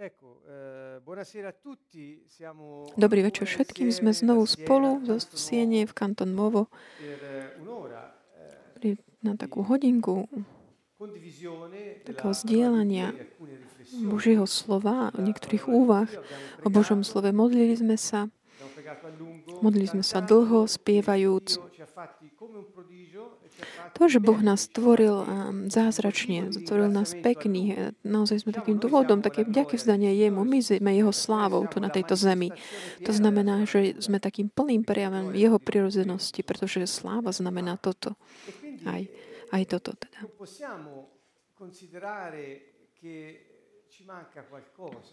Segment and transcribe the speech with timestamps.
[0.00, 1.04] eh,
[2.96, 3.92] Dobrý večer všetkým.
[3.92, 6.72] Sme znovu spolu zo Siene v Kanton Movo
[7.04, 10.24] eh, na takú hodinku
[12.08, 13.12] takého zdieľania
[14.08, 16.08] Božieho slova, niektorých úvah
[16.64, 17.28] o Božom slove.
[17.32, 18.32] Modlili sme sa,
[19.60, 21.60] modlili sme sa dlho, spievajúc
[23.96, 25.26] to, že Boh nás stvoril
[25.68, 30.46] zázračne, stvoril nás pekný, naozaj sme takým dôvodom, také vďaky vzdania jemu.
[30.46, 32.54] My sme jeho slávou tu na tejto zemi.
[33.04, 38.16] To znamená, že sme takým plným prejavom jeho prirodzenosti, pretože sláva znamená toto.
[38.88, 39.02] Aj,
[39.52, 40.24] aj toto teda.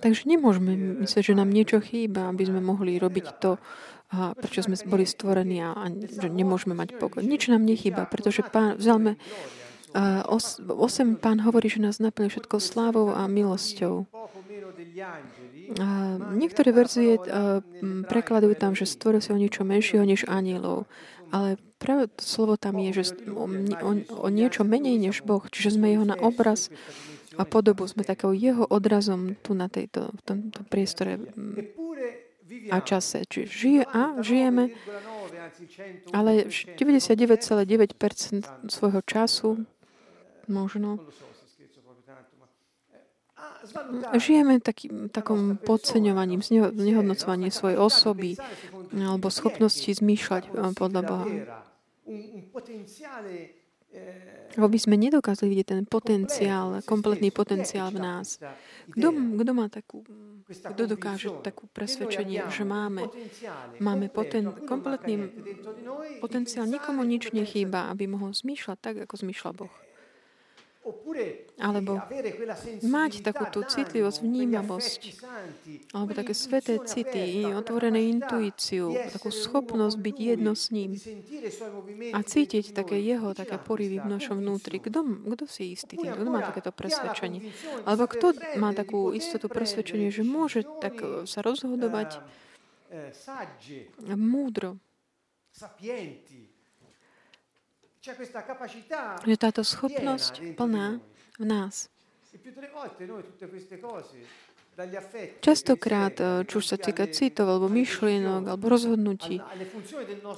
[0.02, 3.62] Takže nemôžeme myslieť, že nám niečo chýba, aby sme mohli robiť to,
[4.08, 7.20] a prečo sme boli stvorení a, a že nemôžeme mať pokoj.
[7.20, 9.20] Nič nám nechýba, pretože pán, vzalme
[10.28, 14.08] os, 8 pán hovorí, že nás naplní všetko slávou a milosťou.
[15.80, 15.88] A
[16.32, 17.20] niektoré verzie
[18.08, 20.88] prekladujú tam, že stvoril si o niečo menšieho než anielov.
[21.28, 23.52] Ale práve slovo tam je, že o,
[23.84, 23.92] o,
[24.24, 26.72] o niečo menej než Boh, čiže sme jeho na obraz
[27.38, 31.20] a podobu, sme takou jeho odrazom tu na tejto, v tomto priestore
[32.72, 33.24] a čase.
[33.30, 34.70] Čiže žije a žijeme,
[36.12, 39.58] ale 99,9% svojho času
[40.48, 41.00] možno
[44.16, 46.42] žijeme takým, takom podceňovaním,
[46.72, 48.40] znehodnocovaním svojej osoby
[48.96, 51.28] alebo schopnosti zmýšľať eh, podľa Boha.
[54.58, 58.42] Lebo by sme nedokázali vidieť ten potenciál, kompletný potenciál v nás.
[58.90, 60.02] Kto, kto má takú,
[60.50, 63.06] kto dokáže takú presvedčenie, že máme,
[63.78, 65.30] máme poten, kompletný
[66.18, 69.74] potenciál, nikomu nič nechýba, aby mohol zmýšľať tak, ako zmýšľa Boh.
[71.60, 72.00] Alebo
[72.82, 75.02] mať takúto citlivosť, vnímavosť,
[75.94, 80.96] alebo také sveté city, otvorené intuíciu, takú schopnosť byť jedno s ním
[82.14, 84.80] a cítiť také jeho, také porivy v našom vnútri.
[84.80, 85.98] Kto, kto si istý?
[85.98, 87.52] Kto má takéto presvedčenie?
[87.84, 92.20] Alebo kto má takú istotu presvedčenie, že môže tak sa rozhodovať
[94.16, 94.80] múdro,
[99.28, 101.04] že táto schopnosť plná
[101.38, 101.92] v nás.
[105.42, 109.42] Častokrát, eh, čo sa týka citov, alebo myšlienok, alebo rozhodnutí,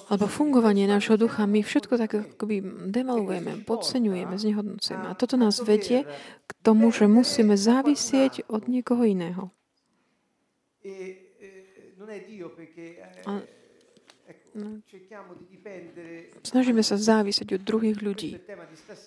[0.08, 5.06] alebo fungovanie nášho ducha, my všetko tak akoby devalujeme, podceňujeme, znehodnocujeme.
[5.12, 6.08] A toto nás vedie
[6.48, 9.52] k tomu, že musíme závisieť od niekoho iného.
[13.28, 13.59] A No.
[16.42, 18.42] Snažíme sa závisieť od druhých ľudí.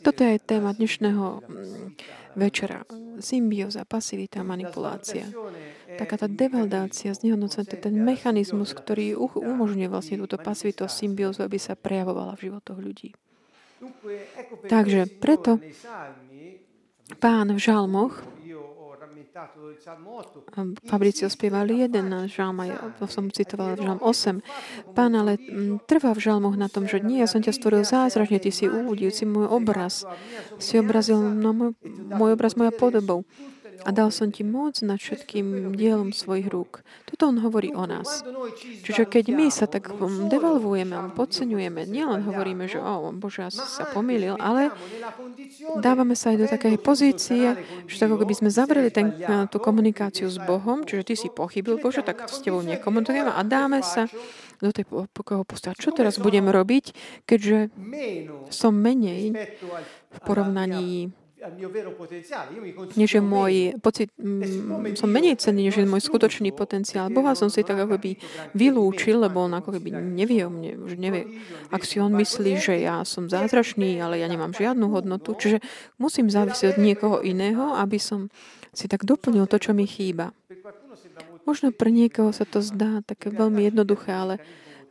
[0.07, 1.87] Toto je téma dnešného mm,
[2.39, 2.87] večera.
[3.19, 5.27] Symbióza, pasivita, manipulácia.
[5.99, 11.77] Taká tá devaldácia, znehodnocenie, ten mechanizmus, ktorý umožňuje vlastne túto pasivitu a symbiózu, aby sa
[11.77, 13.13] prejavovala v životoch ľudí.
[14.71, 15.59] Takže preto
[17.19, 18.32] pán v žalmoch
[20.85, 22.71] Fabricio spieval jeden žalm, aj
[23.09, 24.93] som citoval žalm 8.
[24.93, 28.37] Pán ale mm, trvá v žalmoch na tom, že nie, ja som ťa stvoril zázračne,
[28.37, 30.05] ty si úvodujúci môj obraz.
[30.61, 31.73] Si obrazil na môj,
[32.13, 33.25] môj obraz moja podobou
[33.83, 36.87] a dal som ti moc nad všetkým dielom svojich rúk.
[37.07, 38.23] Toto on hovorí o nás.
[38.87, 39.91] Čiže keď my sa tak
[40.31, 44.71] devalvujeme, podceňujeme, nielen hovoríme, že o, Bože, asi sa pomýlil, ale
[45.83, 47.59] dávame sa aj do takej pozície,
[47.91, 49.13] že tak ako by sme zavreli ten,
[49.51, 53.83] tú komunikáciu s Bohom, čiže ty si pochybil, Bože, tak s tebou nekomunikujeme a dáme
[53.83, 54.07] sa
[54.63, 55.75] do tej pokojo postav.
[55.75, 56.95] Čo teraz budem robiť,
[57.27, 57.75] keďže
[58.55, 59.35] som menej
[60.13, 61.11] v porovnaní
[62.95, 67.11] než je môj pocit, mm, som menej cenný, než je môj skutočný potenciál.
[67.11, 68.15] Boha som si tak ako by
[68.55, 71.27] vylúčil, lebo on ako keby nevie o mne, že nevie.
[71.75, 75.59] Ak si on myslí, že ja som zázračný, ale ja nemám žiadnu hodnotu, čiže
[75.99, 78.31] musím závisieť od niekoho iného, aby som
[78.73, 80.31] si tak doplnil to, čo mi chýba.
[81.43, 84.39] Možno pre niekoho sa to zdá také veľmi jednoduché, ale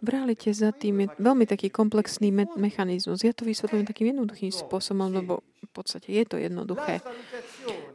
[0.01, 3.21] v realite za tým je veľmi taký komplexný me- mechanizmus.
[3.21, 7.06] Ja to vysvetľujem takým jednoduchým spôsobom, lebo v podstate je to jednoduché.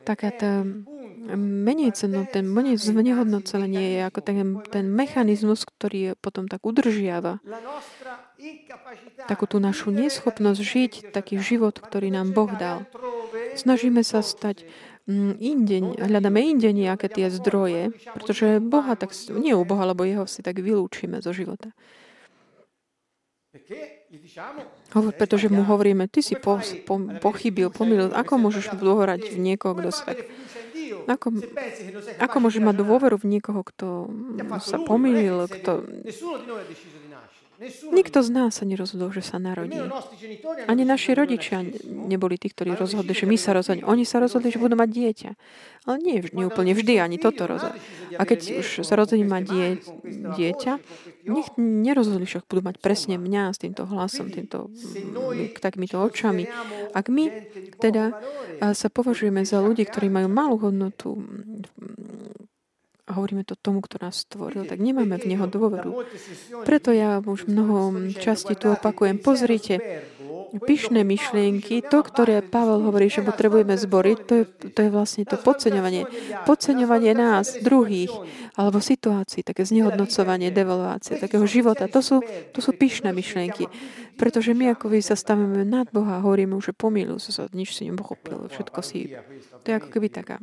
[0.07, 0.63] Taká tá
[1.35, 4.37] menej cenu, ten menej znehodnocelenie je ako ten,
[4.71, 7.43] ten mechanizmus, ktorý potom tak udržiava
[9.27, 12.87] takú tú našu neschopnosť žiť taký život, ktorý nám Boh dal.
[13.59, 14.69] Snažíme sa stať
[15.39, 20.43] inde, hľadáme inde nejaké tie zdroje, pretože Boha tak, nie u Boha, lebo jeho si
[20.43, 21.71] tak vylúčime zo života.
[24.93, 29.73] Hovor, pretože mu hovoríme, ty si po, po, pochybil, pomýlil, ako môžeš dôverať v niekoho,
[29.79, 30.13] kto sa
[31.07, 31.33] Ako,
[32.21, 34.11] ako môže mať dôveru v niekoho, kto
[34.61, 35.87] sa pomýlil, kto...
[37.89, 39.81] Nikto z nás sa nerozhodol, že sa narodí.
[40.69, 43.81] Ani naši rodičia neboli tí, ktorí rozhodli, že my sa rozhodli.
[43.89, 45.31] Oni sa rozhodli, že budú mať dieťa.
[45.89, 47.81] Ale nie, nie úplne vždy, ani toto rozhodli.
[48.21, 49.67] A keď už sa rozhodli mať die,
[50.37, 50.73] dieťa,
[51.33, 54.69] nech nerozhodli, že budú mať presne mňa s týmto hlasom, týmto,
[55.57, 56.51] takýmito očami.
[56.93, 57.25] Ak my
[57.81, 58.13] teda
[58.77, 61.17] sa považujeme za ľudí, ktorí majú malú hodnotu
[63.07, 66.03] a hovoríme to tomu, kto nás stvoril, tak nemáme v Neho dôveru.
[66.67, 69.23] Preto ja už mnoho časti tu opakujem.
[69.23, 70.03] Pozrite,
[70.59, 74.45] pyšné myšlienky, to, ktoré Pavel hovorí, že potrebujeme zboriť, to je,
[74.75, 76.07] to je vlastne to podceňovanie.
[76.47, 78.11] Podceňovanie nás, druhých,
[78.59, 81.91] alebo situácií, také znehodnocovanie, devalvácie, takého života.
[81.91, 82.17] To sú,
[82.51, 83.69] to sú pyšné myšlienky.
[84.17, 87.85] Pretože my ako vy sa stavíme nad Boha a hovoríme že pomýlil sa, nič si
[87.85, 89.13] nepochopil, všetko si...
[89.61, 90.41] To je ako keby taká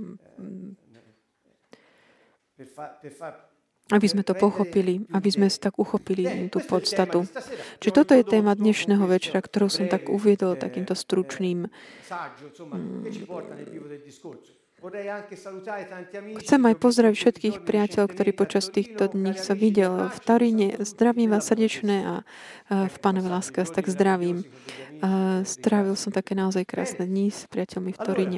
[3.92, 7.28] aby sme to pochopili, aby sme si tak uchopili tú podstatu.
[7.84, 13.04] Čiže toto je téma dnešného večera, ktorú som tak uviedol takýmto stručným mm,
[16.44, 20.76] Chcem aj pozdraviť všetkých priateľov, ktorí počas týchto dní sa videl v Taríne.
[20.84, 22.16] Zdravím vás srdečné a
[22.68, 24.44] v Pánovi láske vás tak zdravím.
[25.48, 28.38] Strávil som také naozaj krásne dní s priateľmi v Toríne.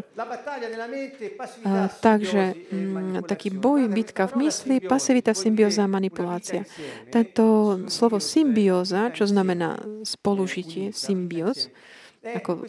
[2.05, 6.61] Takže mm, taký boj, bitka v mysli, pasivita, symbióza a manipulácia.
[7.09, 11.94] Tento slovo symbióza, čo znamená spolužitie, symbióz, Eh,
[12.25, 12.65] ako,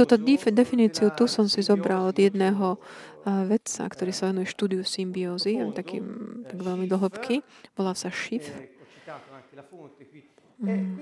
[0.00, 0.16] toto
[0.48, 2.80] definíciu tu som si zobral od jedného
[3.44, 6.00] vedca, ktorý sa venuje štúdiu symbiózy, taký
[6.48, 7.44] tak veľmi dohlbky.
[7.76, 8.48] Volá sa Schiff.
[10.58, 10.98] Mm.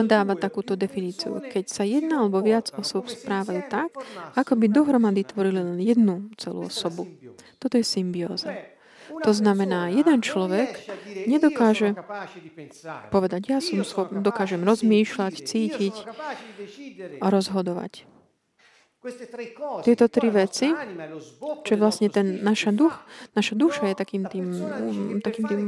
[0.00, 1.36] on dáva takúto definíciu.
[1.36, 3.92] Keď sa jedna alebo viac osob správajú tak,
[4.32, 7.04] ako by dohromady tvorili len jednu celú osobu.
[7.60, 8.56] Toto je symbióza.
[9.24, 10.78] To znamená, jeden človek
[11.26, 11.94] nedokáže
[13.10, 15.94] povedať, ja som schopný, dokážem rozmýšľať, cítiť
[17.18, 18.11] a rozhodovať.
[19.82, 20.70] Tieto tri veci,
[21.66, 22.94] čo je vlastne ten naša, duch,
[23.34, 24.46] naša duša je takým tým,
[25.18, 25.60] takým tým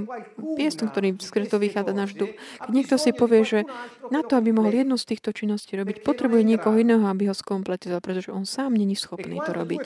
[0.54, 2.30] piestom, ktorý skryto vychádza náš duch.
[2.62, 3.66] Keď niekto si povie, že
[4.14, 7.98] na to, aby mohol jednu z týchto činností robiť, potrebuje niekoho iného, aby ho skompletizoval,
[7.98, 9.82] pretože on sám není schopný to robiť.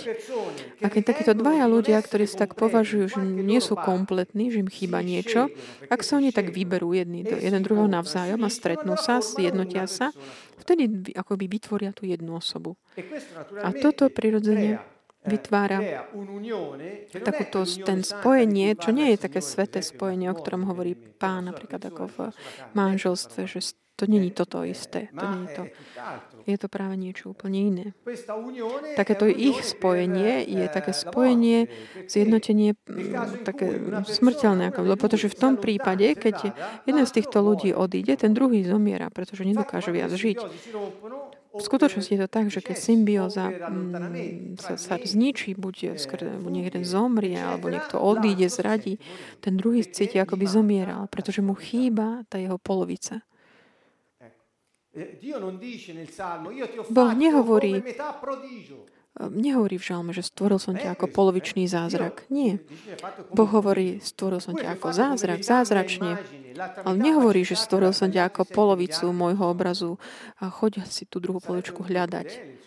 [0.85, 4.69] A keď takíto dvaja ľudia, ktorí sa tak považujú, že nie sú kompletní, že im
[4.69, 5.49] chýba niečo,
[5.89, 10.13] ak sa oni tak vyberú jedný, jeden druhého navzájom a stretnú sa, zjednotia sa,
[10.59, 12.77] vtedy akoby vytvoria tú jednu osobu.
[13.63, 14.81] A toto prirodzene eh,
[15.27, 16.09] vytvára
[17.25, 22.03] takúto ten spojenie, čo nie je také sveté spojenie, o ktorom hovorí pán, napríklad ako
[22.11, 22.19] v
[22.75, 25.11] manželstve, že to není toto isté.
[25.11, 25.63] To není to.
[26.49, 27.87] Je to práve niečo úplne iné.
[28.97, 31.69] Takéto ich spojenie je také spojenie,
[32.09, 32.73] zjednotenie
[33.45, 33.77] také
[34.09, 34.73] smrteľné.
[34.73, 36.57] Pretože v tom prípade, keď
[36.89, 40.41] jeden z týchto ľudí odíde, ten druhý zomiera, pretože nedokáže viac žiť.
[41.49, 43.51] V skutočnosti je to tak, že keď symbióza
[44.57, 46.01] sa, sa zničí, buď
[46.49, 48.97] niekto zomrie, alebo niekto odíde, zradí,
[49.45, 53.21] ten druhý cíti, ako by zomieral, pretože mu chýba tá jeho polovica.
[56.91, 57.83] Boh nehovorí,
[59.19, 62.27] nehovorí v žalme, že stvoril som ťa ako polovičný zázrak.
[62.31, 62.63] Nie.
[63.35, 66.23] Boh hovorí, stvoril som ťa ako zázrak, zázračne.
[66.59, 69.91] Ale nehovorí, že stvoril som ťa ako polovicu môjho obrazu
[70.39, 72.59] a choď si tú druhú polovičku hľadať.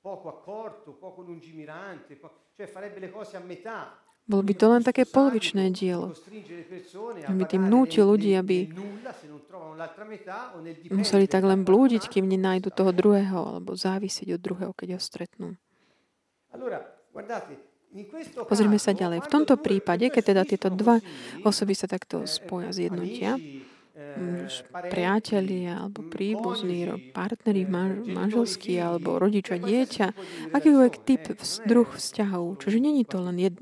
[0.00, 2.14] Poco accorto, poco lungimirante,
[2.54, 4.05] cioè farebbe le cose a metà.
[4.26, 6.10] Bolo by to len také polovičné dielo.
[7.30, 8.74] Aby tým núti ľudí, aby
[10.90, 15.48] museli tak len blúdiť, kým nenájdu toho druhého, alebo závisiť od druhého, keď ho stretnú.
[18.50, 19.24] Pozrime sa ďalej.
[19.24, 20.98] V tomto prípade, keď teda tieto dva
[21.46, 23.38] osoby sa takto spoja, zjednotia,
[24.92, 26.84] priatelia alebo príbuzní,
[27.16, 27.64] partneri
[28.04, 30.06] manželskí alebo rodiča dieťa,
[30.52, 31.22] akýkoľvek typ
[31.64, 32.60] druh vzťahov.
[32.60, 33.56] Čiže není to len jed,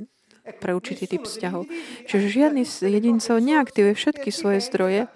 [0.44, 1.64] pre určitý typ vzťahov.
[2.04, 5.08] Čiže žiadny z jedincov neaktivuje všetky svoje zdroje,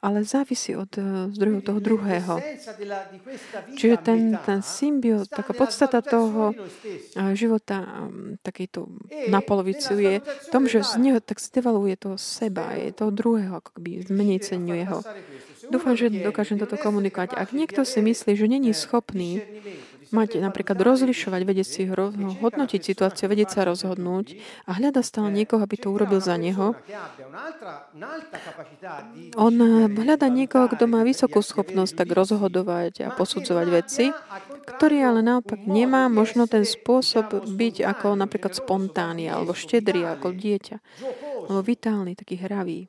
[0.00, 2.34] ale závisí od eh, zdrojov toho druhého.
[3.76, 8.88] Čiže ten, ten symbióz, taká podstata toho eh, života, mm, takýto
[9.28, 13.76] na polovicu je tom, že z neho tak zdevaluje toho seba, je toho druhého, ako
[13.76, 14.40] by menej
[14.88, 15.04] ho.
[15.68, 17.36] Dúfam, že dokážem toto komunikovať.
[17.36, 19.44] Ak niekto si myslí, že není schopný
[20.10, 25.62] mať napríklad rozlišovať, vedieť si ro- hodnotiť situáciu, vedieť sa rozhodnúť a hľada stále niekoho,
[25.62, 26.74] aby to urobil za neho.
[29.38, 29.54] On
[29.90, 34.04] hľada niekoho, kto má vysokú schopnosť tak rozhodovať a posudzovať veci,
[34.76, 40.76] ktorý ale naopak nemá možno ten spôsob byť ako napríklad spontánny alebo štedrý ako dieťa.
[41.50, 42.86] Alebo vitálny, taký hravý.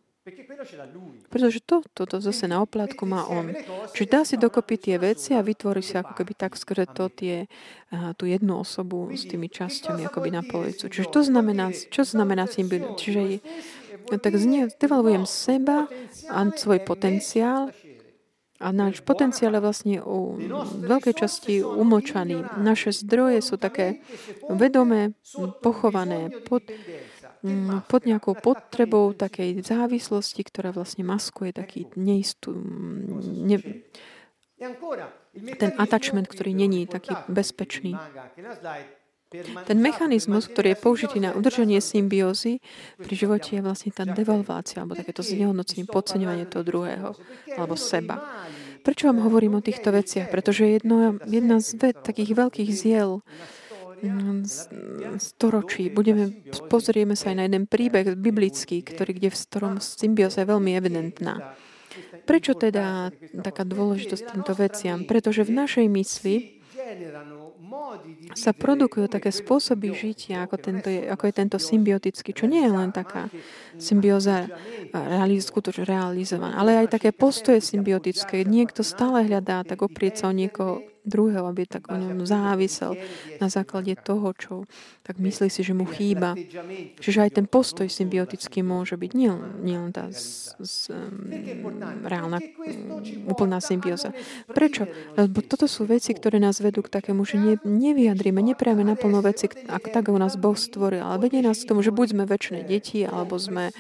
[1.34, 3.58] Pretože to, toto zase na oplátku má on.
[3.98, 7.50] Čiže dá si dokopy tie veci a vytvorí si ako keby tak skôr to tie,
[8.22, 10.94] tú jednu osobu s tými časťami akoby na policu.
[10.94, 12.94] Čiže to znamená, čo znamená symbióza?
[13.02, 13.42] Čiže
[14.22, 15.90] tak znie, devalvujem seba
[16.30, 17.74] a svoj potenciál
[18.62, 20.38] a náš potenciál je vlastne u
[20.86, 22.62] veľkej časti umlčaný.
[22.62, 24.06] Naše zdroje sú také
[24.54, 25.18] vedomé,
[25.66, 26.62] pochované pod,
[27.90, 33.58] pod nejakou potrebou takej závislosti, ktorá vlastne maskuje taký neistú, ne,
[35.58, 37.98] ten attachment, ktorý není taký bezpečný.
[39.64, 42.60] Ten mechanizmus, ktorý je použitý na udržanie symbiózy
[43.00, 47.16] pri živote je vlastne tá devalvácia, alebo takéto znehodnocenie, podceňovanie toho druhého,
[47.56, 48.20] alebo seba.
[48.84, 50.28] Prečo vám hovorím o týchto veciach?
[50.28, 53.61] Pretože jedno, jedna z takých veľkých ziel Mm,
[55.18, 55.90] storočí.
[55.94, 56.32] Budeme,
[56.70, 61.56] pozrieme sa aj na jeden príbeh biblický, ktorý, kde v ktorom symbióza je veľmi evidentná.
[62.24, 63.12] Prečo teda
[63.44, 65.04] taká dôležitosť týmto veciam?
[65.04, 66.36] Pretože v našej mysli
[68.36, 72.72] sa produkujú také spôsoby žitia, ako, tento je, ako je tento symbiotický, čo nie je
[72.72, 73.32] len taká
[73.80, 74.50] symbióza
[74.92, 78.44] realiz, skutočne realizovaná, ale aj také postoje symbiotické.
[78.44, 82.94] Niekto stále hľadá tak oprieť sa o niekoho druhého, aby tak o ňom závisel
[83.42, 84.54] na základe toho, čo
[85.02, 86.38] tak myslí si, že mu chýba.
[87.02, 89.34] Čiže aj ten postoj symbiotický môže byť nie,
[89.66, 90.94] nie tá z, z,
[92.06, 92.38] reálna
[93.26, 94.14] úplná symbióza.
[94.46, 94.86] Prečo?
[95.18, 99.50] Lebo toto sú veci, ktoré nás vedú k takému, že ne, nevyjadrime, neprejme naplno veci,
[99.50, 102.62] ako tak ho nás Boh stvoril, ale vedie nás k tomu, že buď sme väčšie
[102.70, 103.74] deti, alebo sme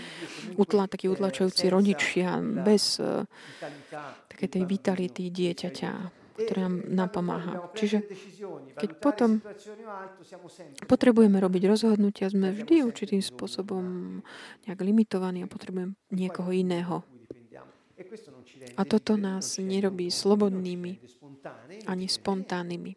[0.58, 3.24] utla, takí utlačujúci rodičia bez uh,
[4.28, 7.70] také tej vitality dieťaťa ktorá nám napomáha.
[7.78, 8.06] Čiže
[8.78, 9.40] keď potom
[10.86, 13.84] potrebujeme robiť rozhodnutia, sme vždy určitým spôsobom
[14.66, 17.06] nejak limitovaní a potrebujeme niekoho iného.
[18.78, 20.98] A toto nás nerobí slobodnými
[21.86, 22.94] ani spontánnymi.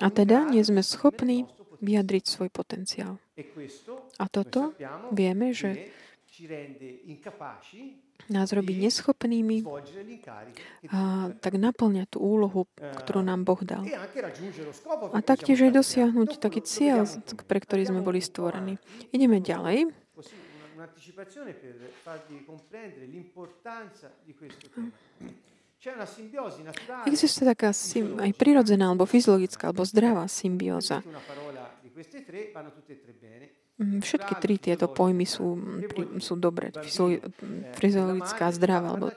[0.00, 1.44] A teda nie sme schopní
[1.82, 3.20] vyjadriť svoj potenciál.
[4.16, 4.72] A toto
[5.12, 5.92] vieme, že
[8.26, 9.62] nás robí neschopnými
[10.90, 13.86] a tak naplňať tú úlohu, ktorú nám Boh dal.
[15.14, 17.06] A taktiež aj dosiahnuť taký cieľ,
[17.46, 18.80] pre ktorý sme boli stvorení.
[19.14, 19.92] Ideme ďalej.
[27.06, 31.04] Existuje taká aj prirodzená, alebo fyziologická, alebo zdravá symbióza.
[33.76, 35.60] Mhm, všetky tri tieto pojmy sú,
[36.16, 36.72] sú dobré.
[37.76, 39.12] Fyziologická, zdravá alebo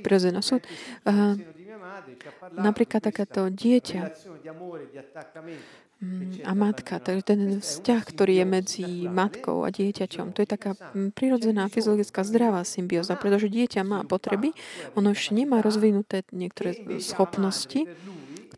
[0.00, 0.64] prirodzená sú.
[1.04, 1.36] Uh,
[2.56, 4.12] napríklad takéto dieťa
[6.00, 10.32] mm, a matka, je ten vzťah, ktorý je medzi matkou a dieťaťom.
[10.32, 14.56] To je taká mm, prirodzená fyziologická zdravá symbióza, pretože dieťa má potreby,
[14.96, 17.84] ono ešte nemá rozvinuté niektoré schopnosti,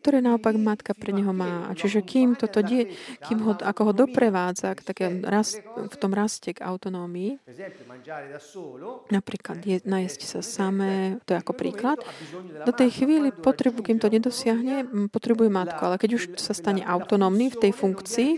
[0.05, 1.73] ktoré naopak matka pre neho má.
[1.73, 2.93] Čiže kým toto die,
[3.25, 7.41] kým ho, ako ho doprevádza k také rast, v tom raste k autonómii,
[9.09, 11.97] napríklad je, najesť sa samé, to je ako príklad,
[12.69, 15.81] do tej chvíli potrebu, kým to nedosiahne, potrebuje matku.
[15.81, 18.31] Ale keď už sa stane autonómny v tej funkcii,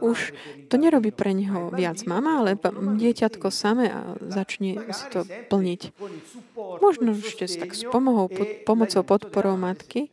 [0.00, 0.32] už
[0.72, 2.56] to nerobí pre neho viac mama, ale
[2.96, 5.80] dieťatko samé a začne si to plniť.
[6.80, 10.08] Možno ešte tak s pomohou, pod, pomocou podporou matky,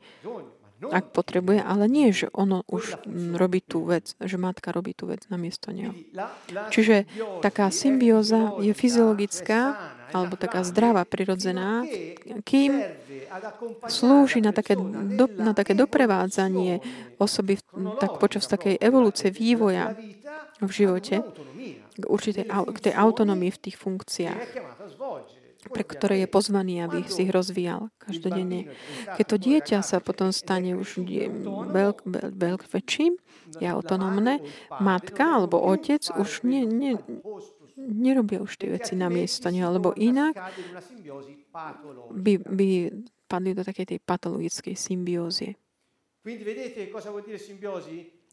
[0.90, 2.98] ak potrebuje, ale nie, že ono už
[3.38, 5.94] robí tú vec, že matka robí tú vec namiesto neho.
[6.74, 7.06] Čiže
[7.46, 9.78] taká symbióza je fyziologická
[10.12, 11.88] alebo taká zdravá, prirodzená,
[12.44, 12.84] kým
[13.88, 16.84] slúži na také, do, na také doprevádzanie
[17.16, 17.64] osoby
[18.02, 19.96] tak počas takej evolúcie vývoja
[20.60, 21.24] v živote
[21.96, 24.71] k určitej k tej autonomii v tých funkciách
[25.70, 28.74] pre ktoré je pozvaný, aby si ich rozvíjal každodenne.
[29.18, 31.06] Keď to dieťa sa potom stane už
[31.70, 33.20] veľk, veľk, veľk väčším,
[33.62, 34.42] je autonómne,
[34.82, 36.92] matka alebo otec už ne, ne,
[37.78, 40.40] nerobia už tie veci na miesto neho, lebo inak
[42.14, 42.68] by, by
[43.28, 45.56] padli do takej tej patologickej symbiózie.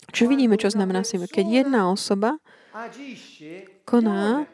[0.08, 1.36] Čo vidíme, čo znamená symbióza?
[1.36, 2.40] Keď jedna osoba
[3.88, 4.46] koná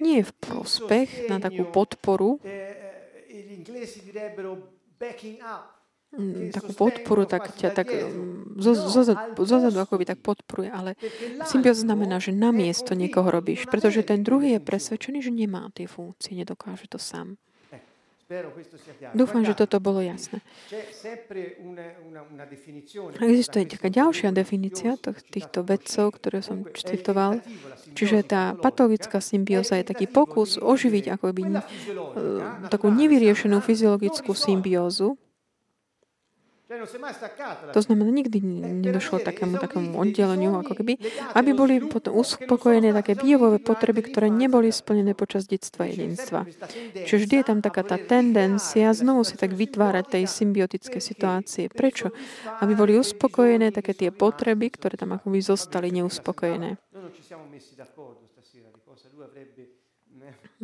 [0.00, 2.38] nie v prospech na takú podporu,
[6.14, 10.94] mm, takú podporu, tak ťa tak mm, zo, zo, zo zadu akoby tak podporuje, ale
[11.44, 15.90] symbióza znamená, že na miesto niekoho robíš, pretože ten druhý je presvedčený, že nemá tie
[15.90, 17.36] funkcie, nedokáže to sám.
[19.12, 20.40] Dúfam, že toto bolo jasné.
[23.20, 24.96] Existuje taká ďalšia definícia
[25.28, 27.44] týchto vedcov, ktoré som citoval.
[27.92, 31.60] Čiže tá patologická symbióza je taký pokus oživiť akoby
[32.72, 35.20] takú nevyriešenú fyziologickú symbiózu,
[37.72, 38.38] to znamená, nikdy
[38.82, 40.98] nedošlo takému, takému oddeleniu, ako keby,
[41.34, 46.46] aby boli potom uspokojené také výjovové potreby, ktoré neboli splnené počas detstva jedinstva.
[46.94, 51.70] Čiže vždy je tam taká tá tendencia znovu si tak vytvárať tej symbiotické situácie.
[51.70, 52.10] Prečo?
[52.60, 56.76] Aby boli uspokojené také tie potreby, ktoré tam akoby zostali neuspokojené.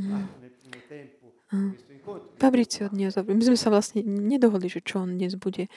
[1.50, 1.74] Mm.
[2.40, 5.68] Fabricio dnes, my sme sa vlastne nedohodli, že čo on dnes bude.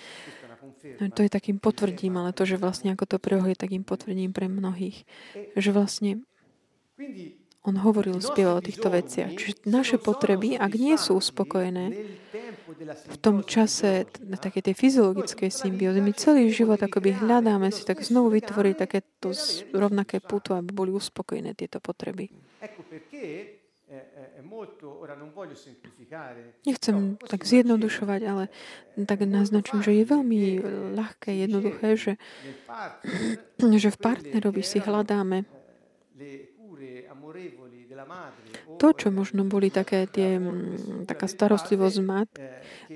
[1.00, 4.48] To je takým potvrdím, ale to, že vlastne ako to preho je takým potvrdím pre
[4.48, 5.04] mnohých.
[5.56, 6.12] Že vlastne
[7.64, 9.40] on hovoril, spieval o týchto veciach.
[9.40, 11.96] Čiže naše potreby, ak nie sú uspokojené
[13.08, 14.04] v tom čase
[14.36, 19.32] také tej fyziologickej symbiózy, my celý život akoby hľadáme si tak znovu vytvoriť takéto
[19.72, 22.28] rovnaké puto, aby boli uspokojené tieto potreby.
[26.66, 28.44] Nechcem tak zjednodušovať, ale
[29.06, 30.40] tak naznačím, že je veľmi
[30.98, 32.14] ľahké, jednoduché, že,
[33.84, 35.46] že v partnerovi si hľadáme
[38.78, 40.42] to, čo možno boli také tie,
[41.08, 42.30] taká starostlivosť mat,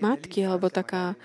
[0.03, 1.15] matky, alebo taká,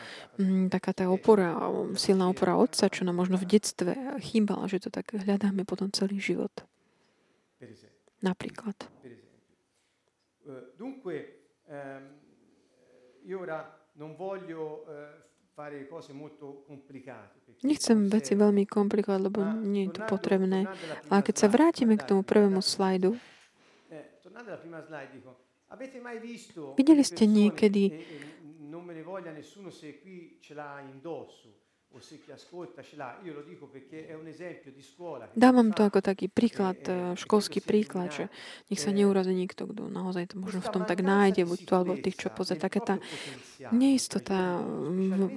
[0.71, 1.57] taká tá opora,
[1.99, 6.23] silná opora otca, čo nám možno v detstve chýbala, že to tak hľadáme potom celý
[6.23, 6.53] život.
[8.23, 8.77] Napríklad.
[10.77, 11.15] Dunque,
[11.67, 12.19] ehm,
[13.25, 13.63] io ora
[13.95, 15.23] non voglio eh,
[15.55, 17.41] fare cose molto complicate.
[17.63, 20.67] Nechcem veci veľmi komplikovať, lebo nie je to potrebné.
[21.07, 23.15] Ale keď sa vrátime k tomu prvému slajdu,
[23.87, 24.19] eh,
[26.75, 27.85] videli ste niekedy,
[35.37, 38.25] Dávam to ako taký príklad, eh, školský príklad, že
[38.73, 42.01] nech sa neurazí nikto, kto naozaj to možno v tom tak nájde, buď tu alebo
[42.01, 42.57] tých, čo pozrie.
[42.57, 42.97] Také tá
[43.73, 45.29] neistota v,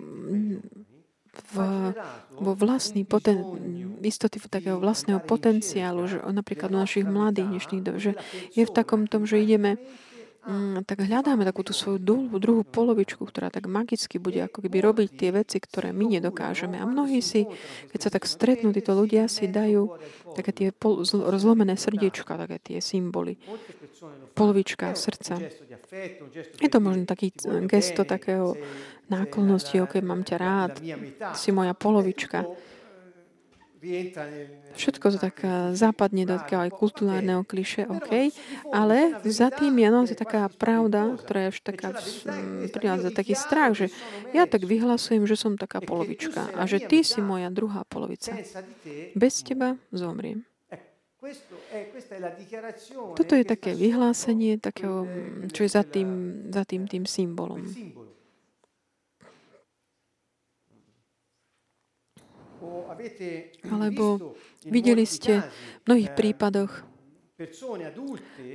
[1.36, 1.56] v,
[2.40, 3.44] vo vlastný poten,
[4.00, 8.12] istoty takého vlastného potenciálu, že napríklad u našich mladých dnešných že
[8.56, 9.76] je v takom tom, že ideme
[10.86, 15.10] tak hľadáme takú tú svoju druhú, druhú polovičku, ktorá tak magicky bude ako keby robiť
[15.18, 16.78] tie veci, ktoré my nedokážeme.
[16.78, 17.50] A mnohí si,
[17.90, 19.98] keď sa tak stretnú, títo ľudia si dajú
[20.38, 23.42] také tie pol, rozlomené srdiečka, také tie symboly.
[24.38, 25.42] Polovička srdca.
[26.62, 27.34] Je to možno taký
[27.66, 28.54] gesto takého
[29.10, 30.74] náklonnosti, ok, mám ťa rád,
[31.34, 32.46] si moja polovička.
[34.76, 35.38] Všetko to tak
[35.78, 38.34] západne do takého aj kulturálneho kliše, OK,
[38.74, 41.90] ale za tým je naozaj taká pravda, ktorá je už taká,
[43.00, 43.94] za taký strach, že
[44.36, 48.36] ja tak vyhlasujem, že som taká polovička a že ty si moja druhá polovica.
[49.16, 50.44] Bez teba zomriem.
[53.18, 55.10] Toto je také vyhlásenie, takého,
[55.50, 56.10] čo je za tým,
[56.54, 57.66] za tým, tým symbolom.
[63.68, 65.44] Alebo videli ste
[65.82, 66.72] v mnohých eh, prípadoch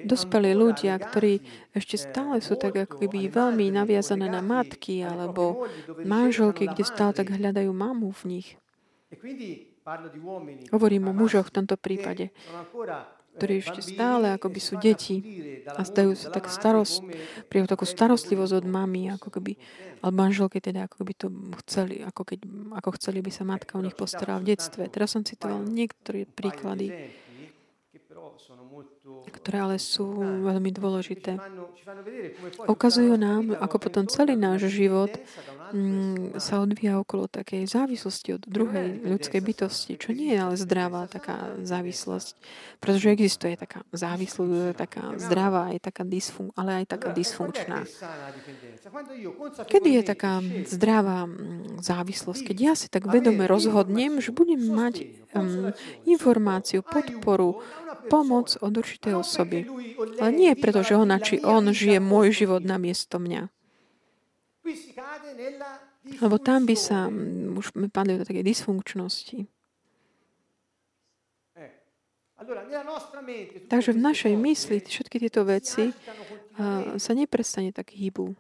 [0.09, 1.44] dospelí ľudia, ktorí
[1.77, 5.68] ešte stále sú tak ako keby veľmi naviazané na matky alebo
[6.01, 8.49] manželky, kde stále tak hľadajú mamu v nich.
[10.73, 12.33] Hovorím o mužoch v tomto prípade
[13.37, 15.23] ktorí ešte stále akoby sú deti
[15.66, 17.05] a zdajú sa tak starost,
[17.47, 19.55] priamo takú starostlivosť od mami, ako keby,
[20.03, 21.27] alebo manželky teda, ako by to
[21.64, 22.38] chceli, ako, keď,
[22.77, 24.90] ako chceli by sa matka o nich postarala v detstve.
[24.90, 27.12] Teraz som citoval niektoré príklady,
[29.28, 31.37] ktoré ale sú veľmi dôležité.
[32.64, 35.11] Ukazujú nám, ako potom celý náš život
[35.74, 41.11] mm, sa odvíja okolo takej závislosti od druhej ľudskej bytosti, čo nie je ale zdravá
[41.11, 42.35] taká závislosť,
[42.78, 47.87] pretože existuje taká závislosť, taká zdravá, aj taká disfun- ale aj taká dysfunkčná.
[49.66, 52.40] Kedy je taká zdravá mm, závislosť?
[52.46, 54.94] Keď ja si tak vedome rozhodnem, že budem mať
[55.35, 55.71] um,
[56.07, 57.62] informáciu, podporu,
[58.11, 59.66] pomoc od určitej osoby.
[60.19, 63.49] Ale nie preto, že ona či on žije môj život na miesto mňa.
[66.21, 67.07] Lebo tam by sa
[67.55, 69.47] už mi padli do takej dysfunkčnosti.
[73.69, 75.93] Takže v našej mysli všetky tieto veci
[76.97, 78.33] sa neprestane tak hýbu.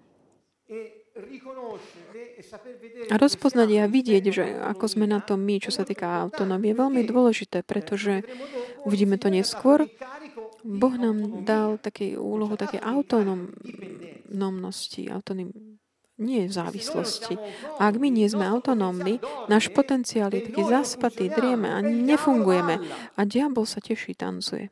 [3.10, 6.80] A rozpoznať a vidieť, že ako sme na tom my, čo sa týka autonómie, je
[6.80, 8.22] veľmi dôležité, pretože
[8.84, 9.86] uvidíme to neskôr.
[10.60, 15.52] Boh nám dal také úlohu také autonómnosti, autonóm,
[16.20, 17.40] nie závislosti.
[17.80, 22.76] A ak my nie sme autonómni, náš potenciál je taký zaspatý, drieme a nefungujeme.
[23.16, 24.68] A diabol sa teší, tancuje.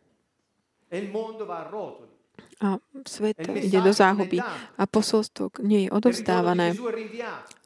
[2.59, 4.43] A svet ide do záhuby.
[4.79, 6.75] A posolstvo nie je odovzdávané.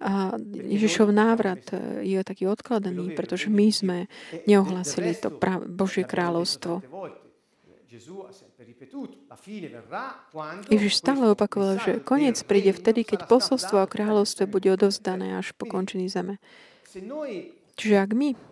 [0.05, 1.65] A Ježišov návrat
[2.05, 3.97] je taký odkladaný, pretože my sme
[4.45, 5.33] neohlasili to
[5.65, 6.85] Božie kráľovstvo.
[10.69, 15.65] Ježiš stále opakoval, že koniec príde vtedy, keď posolstvo o kráľovstve bude odovzdané až po
[15.65, 16.37] končiny zeme.
[17.77, 18.52] Čiže ak my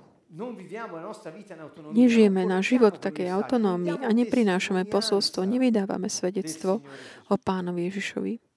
[1.90, 6.87] Nežijeme náš život v takej autonómii a neprinášame posolstvo, nevydávame svedectvo
[7.27, 8.50] o pánovi Ježišovi.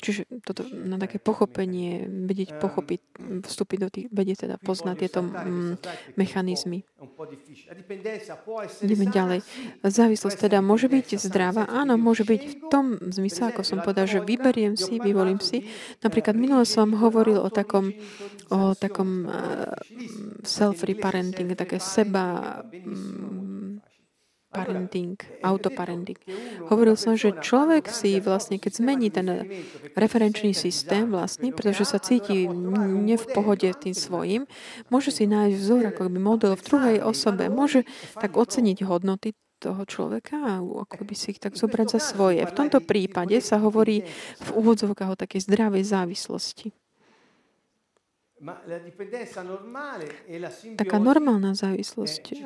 [0.00, 3.00] Čiže toto na také pochopenie, vedieť pochopiť,
[3.44, 5.80] vstúpiť do tých, vedieť teda poznať tieto mm,
[6.16, 6.84] mechanizmy.
[8.80, 9.40] Ideme ďalej.
[9.84, 11.68] Závislosť teda môže byť zdravá?
[11.68, 15.68] Áno, môže byť v tom zmysle, ako som povedal, že vyberiem si, vyvolím si.
[16.00, 17.92] Napríklad minule som hovoril o takom,
[18.52, 19.72] o takom uh,
[20.44, 23.80] self-reparenting, také seba um,
[24.50, 25.14] parenting,
[25.46, 26.18] autoparenting.
[26.66, 29.46] Hovoril som, že človek si vlastne, keď zmení ten
[29.94, 34.50] referenčný systém vlastný, pretože sa cíti ne v pohode tým svojim,
[34.90, 37.86] môže si nájsť vzor, ako by model v druhej osobe, môže
[38.18, 42.42] tak oceniť hodnoty toho človeka a ako by si ich tak zobrať za svoje.
[42.48, 44.02] V tomto prípade sa hovorí
[44.40, 46.72] v úvodzovkách o takej zdravej závislosti.
[50.80, 52.40] Taká normálna závislosť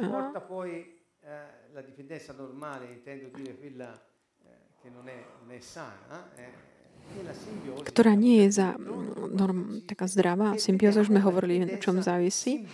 [1.74, 4.48] la dipendenza normale, intendo dire quella eh,
[4.80, 6.72] che non è, non è sana, eh,
[7.84, 8.80] ktorá nie je za,
[9.28, 10.56] norm, taká zdravá.
[10.56, 12.64] Symbióza, už sme hovorili, o čom závisí.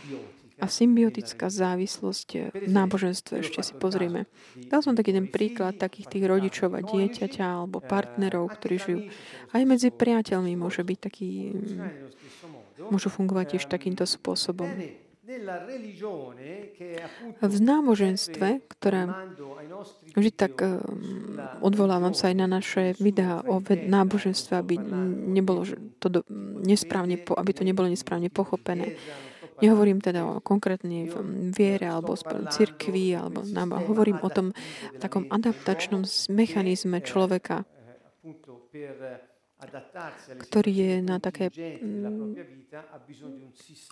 [0.63, 4.31] A symbiotická závislosť v náboženstve, ešte si pozrieme.
[4.71, 9.01] Dal som taký jeden príklad takých tých rodičov a dieťaťa alebo partnerov, ktorí žijú.
[9.51, 14.71] Aj medzi priateľmi môže byť taký, mm, môžu fungovať tiež takýmto spôsobom.
[17.41, 19.07] V náboženstve, ktoré
[20.19, 24.75] vždy tak um, odvolávam sa aj na naše videá o náboženstve, aby,
[25.31, 25.63] nebolo
[26.03, 26.27] to
[26.67, 28.99] nesprávne, aby to nebolo nesprávne pochopené.
[29.63, 31.13] Nehovorím teda o konkrétnej
[31.53, 32.17] viere alebo
[32.51, 33.45] cirkvi, alebo
[33.87, 34.57] hovorím o tom
[34.99, 37.69] takom adaptačnom mechanizme človeka,
[40.41, 42.33] ktorý je na také mm,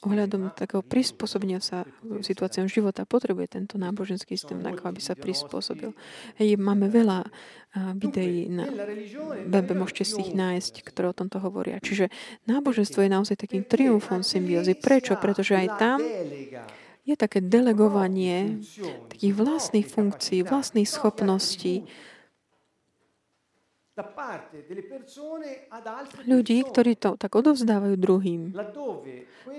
[0.01, 5.93] ohľadom takého prispôsobenia sa situáciám života, potrebuje tento náboženský systém, ako aby sa prispôsobil.
[6.41, 7.29] Hej, máme veľa
[8.01, 8.65] videí na
[9.45, 11.77] webe, môžete si ich nájsť, ktoré o tomto hovoria.
[11.85, 12.09] Čiže
[12.49, 14.73] náboženstvo je naozaj takým triumfom symbiózy.
[14.73, 15.21] Prečo?
[15.21, 16.01] Pretože aj tam
[17.09, 18.61] je také delegovanie
[19.09, 21.89] takých vlastných funkcií, vlastných schopností,
[26.25, 28.55] ľudí, ktorí to tak odovzdávajú druhým.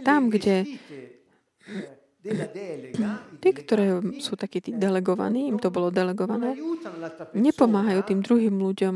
[0.08, 2.00] Tam, kde eh,
[3.44, 6.56] tí, ktoré sú takí tí delegovaní, im to bolo delegované,
[7.36, 8.96] nepomáhajú tým druhým ľuďom,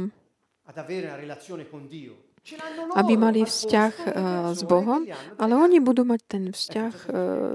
[3.00, 4.12] aby mali vzťah uh,
[4.52, 5.08] s Bohom,
[5.40, 7.08] ale oni budú mať ten vzťah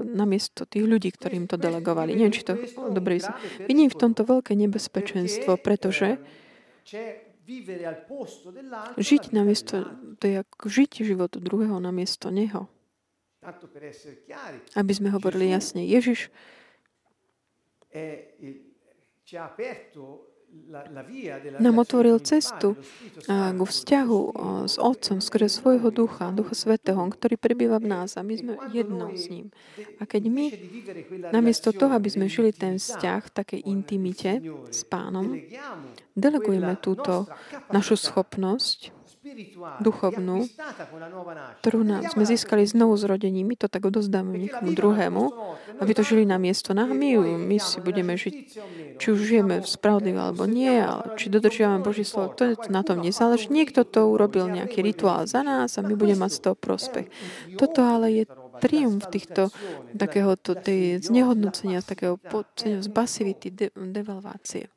[0.09, 2.17] namiesto tých ľudí, ktorým to delegovali.
[2.17, 2.57] Neviem, či to
[2.89, 3.21] dobre
[3.69, 6.17] Vidím v tomto veľké nebezpečenstvo, pretože
[8.99, 9.75] Žiť namiesto,
[10.21, 12.69] to je ako žiť život druhého namiesto neho.
[14.77, 16.29] Aby sme hovorili jasne, Ježiš
[21.57, 22.77] nám otvoril cestu
[23.25, 24.19] k vzťahu
[24.69, 29.09] s Otcom skrze svojho ducha, Ducha Svetého, ktorý prebýva v nás a my sme jedno
[29.17, 29.49] s ním.
[29.97, 30.45] A keď my,
[31.33, 34.31] namiesto toho, aby sme žili ten vzťah v takej intimite
[34.69, 35.33] s pánom,
[36.13, 37.25] delegujeme túto
[37.73, 38.98] našu schopnosť
[39.79, 40.47] duchovnú,
[41.63, 43.49] ktorú sme získali znovu zrodením.
[43.49, 45.23] My to tak odozdáme niekomu druhému,
[45.79, 46.75] aby to žili na miesto.
[46.75, 48.35] Na my, my si budeme žiť,
[48.99, 53.47] či už žijeme spravodlivo alebo nie, ale či dodržiavame Boží slovo, to na tom nezáleží.
[53.51, 57.07] Niekto to urobil nejaký rituál za nás a my budeme mať z toho prospech.
[57.55, 58.23] Toto ale je
[58.59, 59.49] triumf týchto
[59.95, 64.67] takéhoto tej znehodnocenia, takého pocenia z pasivity, de, devalvácie.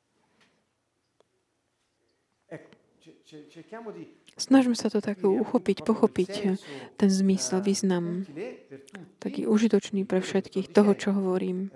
[4.32, 6.30] Snažme sa to tak uchopiť, pochopiť
[6.96, 8.24] ten zmysel, význam,
[9.20, 11.68] taký užitočný pre všetkých toho, čo hovorím.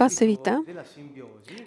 [0.00, 0.64] Pasivita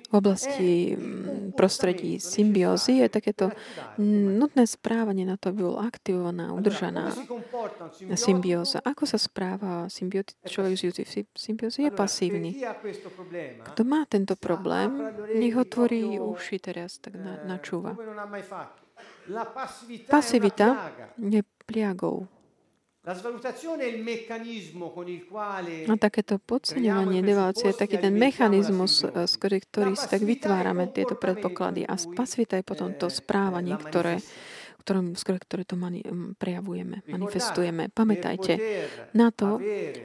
[0.09, 3.53] v oblasti mm, prostredí symbiózy je takéto
[4.01, 7.13] nutné správanie na to, aby bol aktivovaná, udržaná
[8.17, 8.81] symbióza.
[8.81, 9.85] Ako sa správa
[10.49, 11.85] človek žijúci v symbióze?
[11.85, 12.57] Je pasívny.
[13.61, 14.97] Kto má tento problém,
[15.37, 17.93] nech otvorí uši teraz, tak na, načúva.
[20.09, 20.89] Pasivita
[21.21, 22.25] je pliagou.
[25.89, 31.17] A takéto podceňovanie devácie je taký ten mechanizmus, eh, z ktorý si tak vytvárame tieto
[31.17, 31.81] predpoklady.
[31.89, 34.21] A pasivita je potom to správanie, ktoré,
[34.85, 36.05] ktorom, ktoré to mani,
[36.37, 37.89] prejavujeme, manifestujeme.
[37.89, 38.61] Pamätajte
[39.17, 39.57] na to,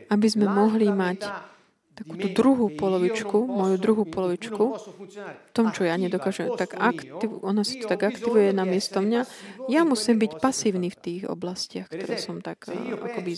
[0.09, 1.53] aby sme mohli mať
[1.97, 7.81] takúto druhú polovičku, moju druhú polovičku, v tom, čo ja nedokážem, tak aktiv, ona si
[7.81, 9.25] to tak aktivuje na miesto mňa.
[9.73, 13.33] Ja musím byť pasívny v tých oblastiach, ktoré som tak eh, akoby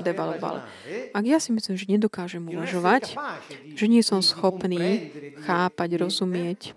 [0.00, 0.64] devaloval.
[1.12, 3.12] Ak ja si myslím, že nedokážem uvažovať,
[3.76, 5.12] že nie som schopný
[5.44, 6.72] chápať, rozumieť,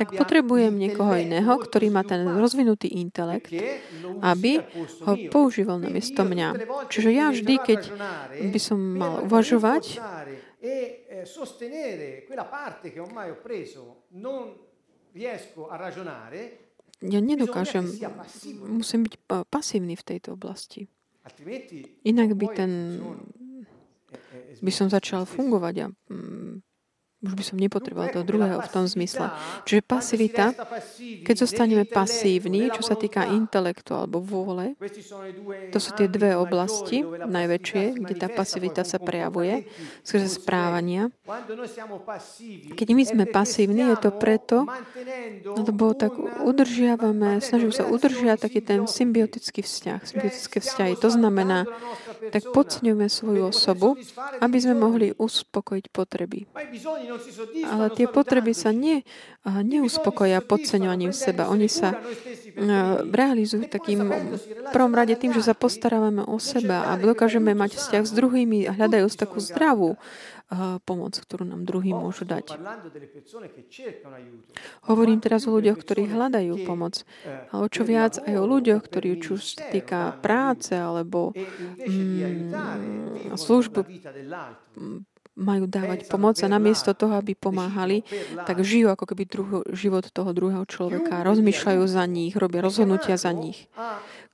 [0.00, 3.52] tak potrebujem niekoho iného, ktorý má ten rozvinutý intelekt,
[4.24, 4.64] aby
[5.04, 6.48] ho používal na miesto mňa.
[6.88, 7.80] Čiže ja vždy, keď
[8.48, 10.00] by som mal uvažovať,
[17.02, 17.84] ja nedokážem,
[18.64, 19.14] musím byť
[19.52, 20.88] pasívny v tejto oblasti.
[22.08, 22.72] Inak by ten
[24.62, 25.86] by som začal fungovať a
[27.22, 29.30] už by som nepotreboval toho druhého v tom zmysle.
[29.62, 30.46] Čiže pasivita,
[31.22, 34.74] keď zostaneme pasívni, čo sa týka intelektu alebo vôle,
[35.70, 39.70] to sú tie dve oblasti najväčšie, kde tá pasivita sa prejavuje
[40.02, 41.14] skrze správania.
[42.74, 44.66] Keď my sme pasívni, je to preto,
[45.46, 50.98] lebo tak udržiavame, snažíme sa udržiať taký ten symbiotický vzťah, symbiotické vzťahy.
[50.98, 51.70] To znamená,
[52.34, 53.94] tak podceňujeme svoju osobu,
[54.42, 56.50] aby sme mohli uspokojiť potreby.
[57.66, 59.02] Ale tie potreby sa ne,
[59.44, 61.50] neuspokoja podceňovaním seba.
[61.50, 61.96] Oni sa
[63.08, 64.04] realizujú takým
[64.70, 68.76] prvom rade tým, že sa postarávame o seba a dokážeme mať vzťah s druhými a
[68.76, 69.96] hľadajú takú zdravú
[70.84, 72.60] pomoc, ktorú nám druhý môžu dať.
[74.84, 79.16] Hovorím teraz o ľuďoch, ktorí hľadajú pomoc, ale o čo viac aj o ľuďoch, ktorí
[79.22, 83.80] čo sa týka práce alebo mm, službu
[85.32, 88.04] majú dávať pomoc a namiesto toho, aby pomáhali,
[88.44, 93.32] tak žijú ako keby druho, život toho druhého človeka, rozmýšľajú za nich, robia rozhodnutia za
[93.32, 93.68] nich.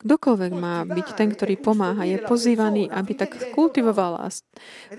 [0.03, 4.27] Kdokoľvek má byť ten, ktorý pomáha, je pozývaný, aby tak kultivoval a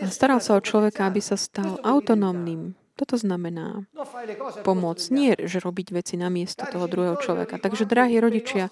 [0.07, 2.79] staral sa o človeka, aby sa stal autonómnym.
[2.99, 3.87] Toto znamená
[4.67, 4.99] pomoc.
[5.07, 7.55] Nie, že robiť veci na miesto toho druhého človeka.
[7.55, 8.67] Takže, drahí rodičia,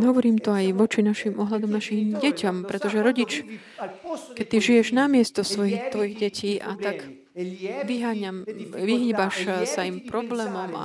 [0.00, 3.44] hovorím to aj voči našim ohľadom našim deťom, pretože rodič,
[4.34, 7.20] keď ty žiješ namiesto svojich tvojich detí a tak
[7.86, 8.42] vyháňam,
[8.74, 10.84] vyhýbaš sa im problémom a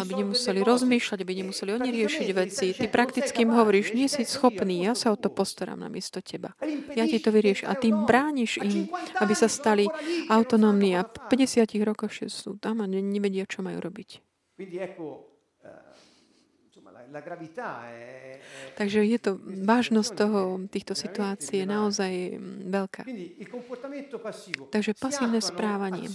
[0.00, 2.66] aby nemuseli rozmýšľať, aby nemuseli oni riešiť veci.
[2.72, 6.56] Ty prakticky im hovoríš, nie si schopný, ja sa o to postaram na miesto teba.
[6.96, 8.88] Ja ti to vyrieš a ty brániš im,
[9.20, 9.84] aby sa stali
[10.32, 14.24] autonómni a v 50 rokoch sú tam a nevedia, čo majú robiť.
[18.76, 19.30] Takže je to,
[19.64, 23.02] vážnosť toho, týchto situácií je naozaj mm, veľká.
[24.70, 26.10] Takže pasívne správanie.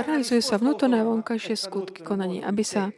[0.00, 2.94] Realizuje sa vnútorné a vonkajšie skutky konanie, aby sa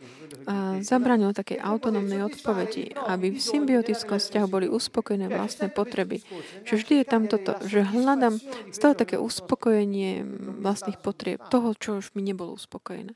[0.81, 6.23] zabranilo také autonómnej odpovedi, aby v symbiotickom vzťahu boli uspokojené vlastné potreby.
[6.67, 8.39] Že vždy je tam toto, že hľadám
[8.71, 10.23] stále také uspokojenie
[10.63, 13.15] vlastných potrieb, toho, čo už mi nebolo uspokojené.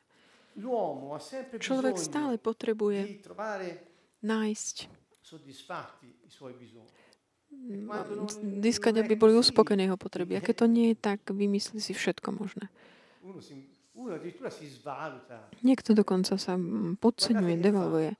[1.58, 3.24] Človek stále potrebuje
[4.20, 4.76] nájsť
[8.62, 10.38] získať, aby boli uspokojené jeho potreby.
[10.38, 12.70] A keď to nie je tak, vymyslí si všetko možné.
[15.60, 16.56] Niekto dokonca sa
[16.96, 18.16] podceňuje, devalvuje.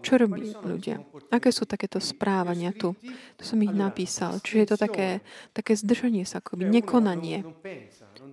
[0.00, 1.04] Čo robí ľudia?
[1.28, 2.96] Aké sú takéto správania tu?
[3.36, 4.40] To som ich napísal.
[4.40, 5.08] Čiže je to také,
[5.52, 7.44] také zdržanie sa, akoby nekonanie.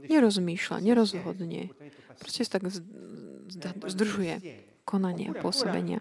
[0.08, 1.74] Nerozmýšľa, nerozhodne.
[2.16, 2.72] Proste sa tak
[3.90, 4.36] zdržuje
[4.86, 6.00] konania, pôsobenia.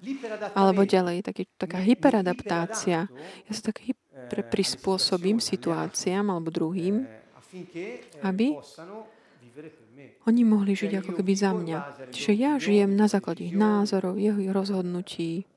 [0.53, 3.09] Alebo ďalej, taký, taká hyperadaptácia.
[3.49, 7.09] Ja sa tak hyper prispôsobím situáciám alebo druhým,
[8.21, 8.55] aby
[10.25, 11.79] oni mohli žiť ako keby za mňa.
[12.13, 15.49] Čiže ja žijem na základe ich názorov, jeho rozhodnutí,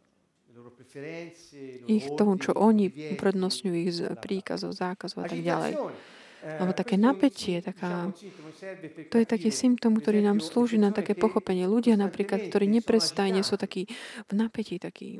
[1.88, 3.92] ich tomu, čo oni uprednostňujú, ich
[4.24, 5.74] príkazov, zákazov a tak ďalej.
[6.48, 8.16] Lebo také napätie, taká,
[9.12, 11.68] to je taký symptom, ktorý nám slúži na také pochopenie.
[11.68, 13.84] Ľudia napríklad, ktorí neprestajne sú takí
[14.28, 15.20] v napätí, takí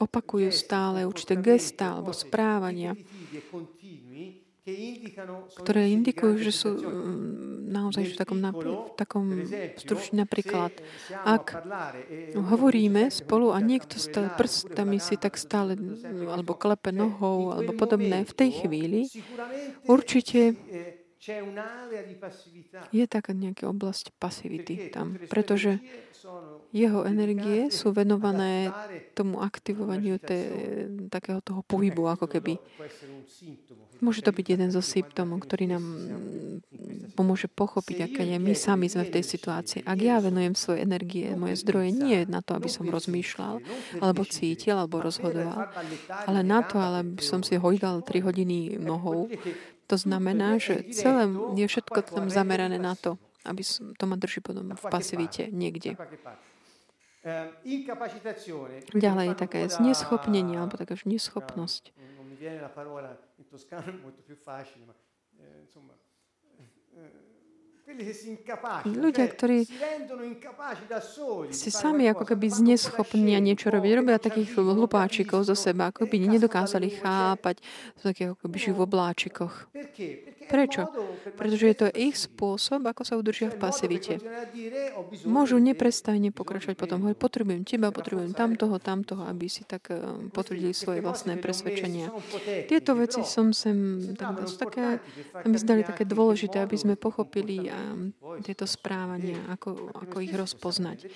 [0.00, 2.96] opakujú stále určité gesta alebo správania,
[5.60, 9.26] ktoré indikujú, že sú mm, naozaj v takom, v takom
[9.78, 10.74] stručne napríklad,
[11.24, 11.62] ak
[12.34, 15.78] hovoríme spolu a niekto stále prstami si tak stále
[16.26, 19.06] alebo klepe nohou alebo podobné, v tej chvíli
[19.86, 20.58] určite
[22.90, 25.76] je taká nejaká oblasť pasivity tam, pretože
[26.70, 28.72] jeho energie sú venované
[29.12, 30.38] tomu aktivovaniu te,
[31.10, 32.56] takého toho pohybu, ako keby.
[34.00, 35.84] Môže to byť jeden zo symptómov, ktorý nám
[37.12, 39.84] pomôže pochopiť, aké je my sami sme v tej situácii.
[39.84, 43.60] Ak ja venujem svoje energie, moje zdroje nie na to, aby som rozmýšľal,
[44.00, 45.68] alebo cítil, alebo rozhodoval,
[46.08, 49.28] ale na to, aby som si hojdal 3 hodiny nohou,
[49.84, 54.40] to znamená, že celé je všetko tam zamerané na to, aby som, to ma drží
[54.40, 55.98] potom v pasivite niekde.
[58.96, 61.92] Ďalej je také zneschopnenie, alebo taká neschopnosť.
[62.40, 64.94] viene la parola in toscano è molto più facile, ma
[65.36, 65.94] eh, insomma,
[66.94, 67.29] eh,
[68.86, 69.66] Ľudia, ktorí
[71.50, 76.88] si sami ako keby zneschopnia niečo robiť, robia takých hlupáčikov zo seba, ako by nedokázali
[77.02, 77.58] chápať,
[78.00, 79.54] také ako keby žijú v obláčikoch.
[80.50, 80.82] Prečo?
[81.38, 84.18] Pretože je to ich spôsob, ako sa udržia v pasivite.
[85.22, 90.02] Môžu neprestajne pokračovať potom, hovorí, potrebujem teba, potrebujem tamtoho, tamtoho, aby si tak eh,
[90.34, 92.10] potvrdili svoje vlastné presvedčenia.
[92.66, 94.98] Tieto veci som sem, tak, také,
[95.46, 97.70] mi zdali také dôležité, aby sme pochopili
[98.42, 101.08] tieto správania, ako, ako ich rozpoznať.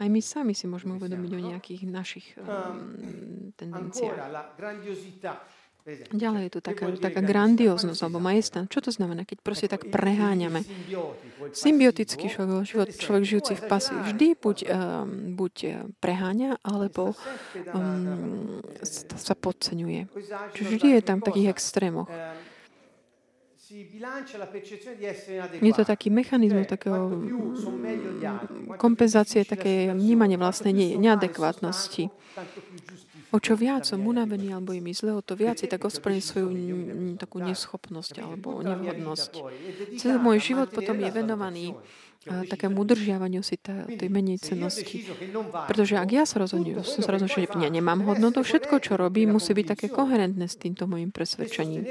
[0.00, 4.18] Aj my sami si môžeme uvedomiť o nejakých našich um, tendenciách.
[6.12, 8.68] Ďalej je tu taká, taká grandióznosť alebo majestán.
[8.68, 10.60] Čo to znamená, keď proste tak preháňame?
[11.56, 15.54] Symbiotický človek, život, človek žijúci v pasi vždy buď, um, buď
[15.98, 17.16] preháňa, alebo
[17.72, 18.60] um,
[19.16, 20.12] sa podceňuje.
[20.52, 22.12] Čiže vždy je tam v takých extrémoch.
[25.62, 27.14] Je to taký mechanizmus takého
[28.74, 32.10] kompenzácie, také vnímanie vlastnej neadekvátnosti.
[33.30, 36.24] O čo viac som unavený alebo je mi zle, o to viac je tak ospravedlniť
[36.26, 36.50] svoju
[37.14, 39.32] takú neschopnosť alebo nevhodnosť.
[40.02, 41.66] Celý môj život potom je venovaný
[42.26, 45.14] takému udržiavaniu si tej menejcenosti.
[45.70, 49.38] Pretože ak ja sa rozhodnem, som sa rozhodol, že ja nemám hodnotu, všetko, čo robím,
[49.38, 51.86] musí byť také koherentné s týmto môjim presvedčením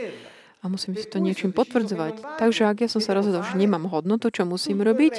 [0.60, 2.40] a musím si to niečím potvrdzovať.
[2.40, 5.14] Takže ak ja som sa rozhodol, že nemám hodnotu, čo musím robiť,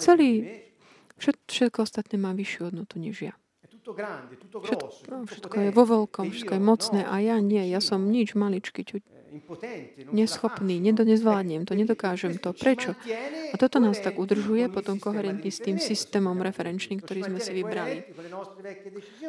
[0.00, 0.62] celý,
[1.20, 3.34] všetko ostatné má vyššiu hodnotu než ja.
[3.86, 8.34] Všetko, no, všetko je vo veľkom, všetko je mocné a ja nie, ja som nič
[8.34, 8.98] maličký, čo,
[10.10, 12.50] neschopný, nezvládnem to, nedokážem to.
[12.50, 12.98] Prečo?
[13.52, 18.02] A toto nás tak udržuje potom koherentný s tým systémom referenčným, ktorý sme si vybrali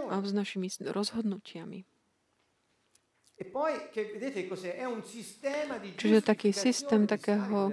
[0.09, 1.96] a s našimi rozhodnutiami.
[5.97, 7.69] Čiže taký systém takého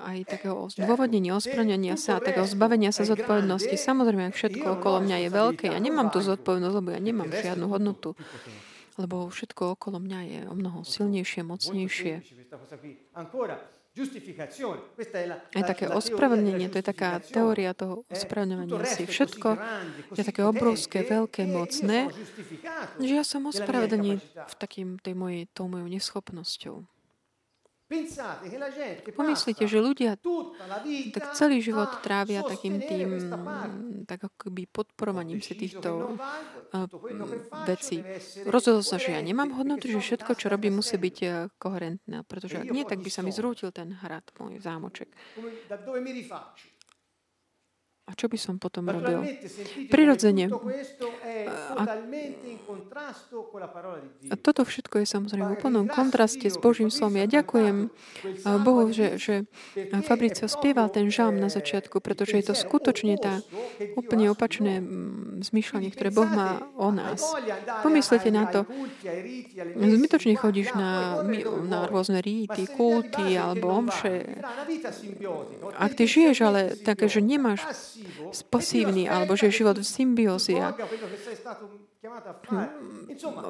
[0.00, 3.76] aj takého zdôvodnenia, ospraňania sa, takého zbavenia sa zodpovednosti.
[3.76, 8.16] Samozrejme, všetko okolo mňa je veľké, ja nemám tú zodpovednosť, lebo ja nemám žiadnu hodnotu.
[8.96, 12.24] Lebo všetko okolo mňa je o mnoho silnejšie, mocnejšie.
[15.54, 19.02] Aj také ospravedlnenie, to je taká teória toho ospravedlňovania si.
[19.08, 19.48] Všetko
[20.14, 22.12] je také obrovské, veľké, mocné,
[23.00, 26.97] že ja som ospravedlný v takým, tej mojej, tou mojou neschopnosťou.
[29.16, 30.20] Pomyslite, že ľudia
[31.08, 33.32] tak celý život trávia takým tým,
[34.04, 36.84] tak akoby podporovaním si týchto uh,
[37.64, 38.04] vecí.
[38.44, 42.60] Rozhodol sa, že ja nemám hodnotu, že všetko, čo robím, musí byť uh, koherentné, pretože
[42.60, 45.08] ak nie, tak by sa mi zrútil ten hrad, môj zámoček.
[48.08, 49.20] A čo by som potom robil?
[49.92, 50.48] Prirodzene.
[54.32, 57.20] A, toto všetko je samozrejme v úplnom kontraste s Božím slovom.
[57.20, 57.92] Ja ďakujem
[58.64, 59.44] Bohu, že, že
[60.08, 63.44] Fabricio spieval ten žalm na začiatku, pretože je to skutočne tá
[63.92, 64.80] úplne opačné
[65.44, 67.20] zmýšľanie, ktoré Boh má o nás.
[67.84, 68.64] Pomyslite na to.
[69.76, 71.20] Zbytočne chodíš na,
[71.68, 74.40] na rôzne ríty, kulty alebo omše.
[75.76, 77.68] Ak ty žiješ, ale také, že nemáš
[78.50, 80.58] pasívny, alebo že je život v symbiózi.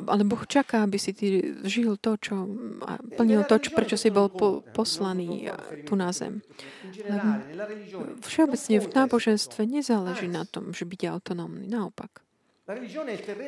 [0.08, 2.48] Ale Boh čaká, aby si ty žil to, čo,
[2.88, 5.52] a plnil to, čo, prečo si bol po, poslaný
[5.84, 6.40] tu na zem.
[8.24, 11.68] Všeobecne v náboženstve nezáleží na tom, že byť autonómny.
[11.68, 12.24] Naopak.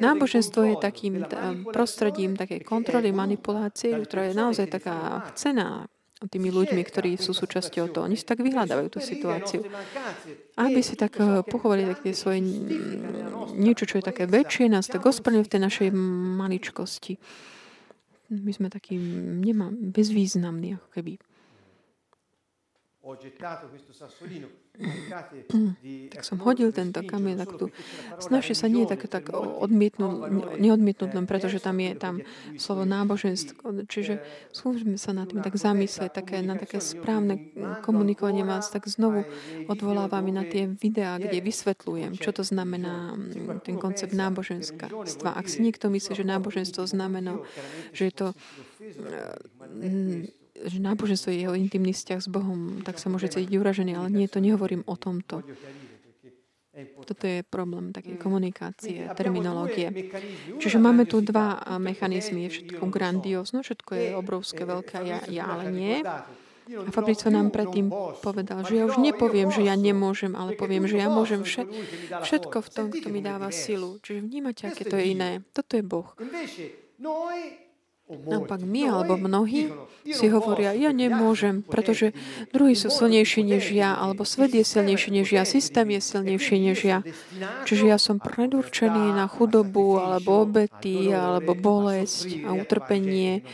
[0.01, 1.29] Náboženstvo je takým
[1.69, 5.93] prostredím takej kontroly, manipulácie, ktorá je naozaj taká chcená
[6.29, 8.05] tými ľuďmi, ktorí sú súčasťou toho.
[8.05, 9.65] Oni si tak vyhľadávajú tú situáciu.
[10.61, 12.45] Aby si tak eh, pochovali také svoje
[13.57, 15.89] niečo, čo je také väčšie, nás tak ospravedlňujú v tej našej
[16.37, 17.17] maličkosti.
[18.31, 18.95] My sme takí
[19.43, 21.13] nemám, bezvýznamní, ako keby.
[21.17, 22.90] Ho gettato questo sassolino
[26.13, 27.73] tak som hodil tento kamiel, tak tu
[28.21, 30.29] snaží sa nie tak, tak odmietnúť,
[30.61, 32.21] neodmietnúť len preto, že tam je tam
[32.61, 33.89] slovo náboženstvo.
[33.89, 34.21] Čiže
[34.53, 37.41] skúsme sa na tým tak zamyslieť, také, na také správne
[37.81, 39.25] komunikovanie vás, tak znovu
[39.69, 43.17] odvolávam na tie videá, kde vysvetľujem, čo to znamená
[43.65, 45.35] ten koncept náboženstva.
[45.35, 47.41] Ak si niekto myslí, že náboženstvo znamená,
[47.97, 48.27] že je to
[50.65, 54.29] že náboženstvo je jeho intimný vzťah s Bohom, tak sa môže cítiť uražený, ale nie,
[54.29, 55.41] to nehovorím o tomto.
[57.05, 59.91] Toto je problém takej komunikácie, terminológie.
[60.63, 62.47] Čiže máme tu dva mechanizmy.
[62.47, 66.01] Je všetko grandiózno, všetko je obrovské, veľké, ja, ja ale nie.
[66.71, 67.91] A Fabrico nám predtým
[68.23, 72.69] povedal, že ja už nepoviem, že ja nemôžem, ale poviem, že ja môžem všetko v
[72.71, 73.99] tom, kto mi dáva silu.
[73.99, 75.43] Čiže vnímate, aké to je iné.
[75.51, 76.15] Toto je Boh.
[78.11, 79.71] Naopak my alebo mnohí
[80.03, 82.11] si hovoria, ja nemôžem, pretože
[82.51, 86.79] druhí sú silnejší než ja, alebo svet je silnejší než ja, systém je silnejší než
[86.83, 86.99] ja.
[87.71, 93.47] Čiže ja som predurčený na chudobu, alebo obety, alebo bolesť a utrpenie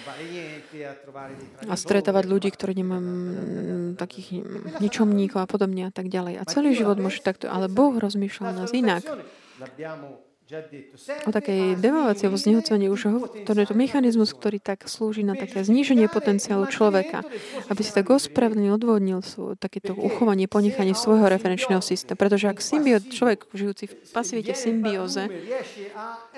[1.69, 3.07] a stretávať ľudí, ktorí nemám
[4.01, 4.41] takých
[4.81, 6.41] ničomníkov a podobne a tak ďalej.
[6.41, 9.05] A celý život môže takto, ale Boh rozmýšľal nás inak
[11.27, 13.03] o takej devalvácii alebo znehodcovaní už
[13.43, 17.27] to je to mechanizmus, ktorý tak slúži na také zníženie potenciálu človeka,
[17.67, 19.27] aby si tak ospravedlnil, odvodnil
[19.59, 22.15] takéto uchovanie, ponechanie svojho referenčného systému.
[22.15, 25.27] Pretože ak symbiot, človek žijúci v pasivite symbióze,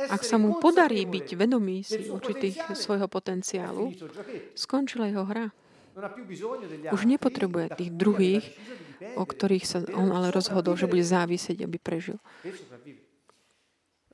[0.09, 3.93] ak sa mu podarí byť vedomý si určitých svojho potenciálu,
[4.57, 5.53] skončila jeho hra.
[6.97, 8.45] Už nepotrebuje tých druhých,
[9.21, 12.17] o ktorých sa on ale rozhodol, že bude závisieť, aby prežil.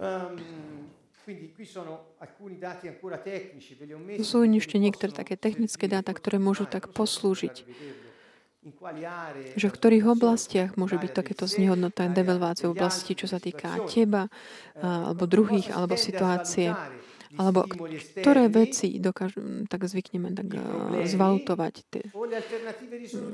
[0.05, 0.37] Ehm,
[4.21, 7.65] sú ešte niektoré také technické dáta, ktoré môžu tak poslúžiť.
[9.57, 14.29] Že v ktorých oblastiach môže byť takéto znehodnotá devalvácia v oblasti, čo sa týka teba,
[14.77, 16.77] alebo druhých, alebo situácie.
[17.35, 20.55] Alebo ktoré veci dokážu, tak zvykneme tak
[21.09, 22.05] zvalutovať, tie,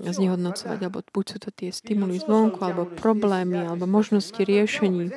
[0.08, 5.10] znehodnocovať, alebo buď sú to tie stimuly zvonku, alebo problémy, alebo možnosti riešení.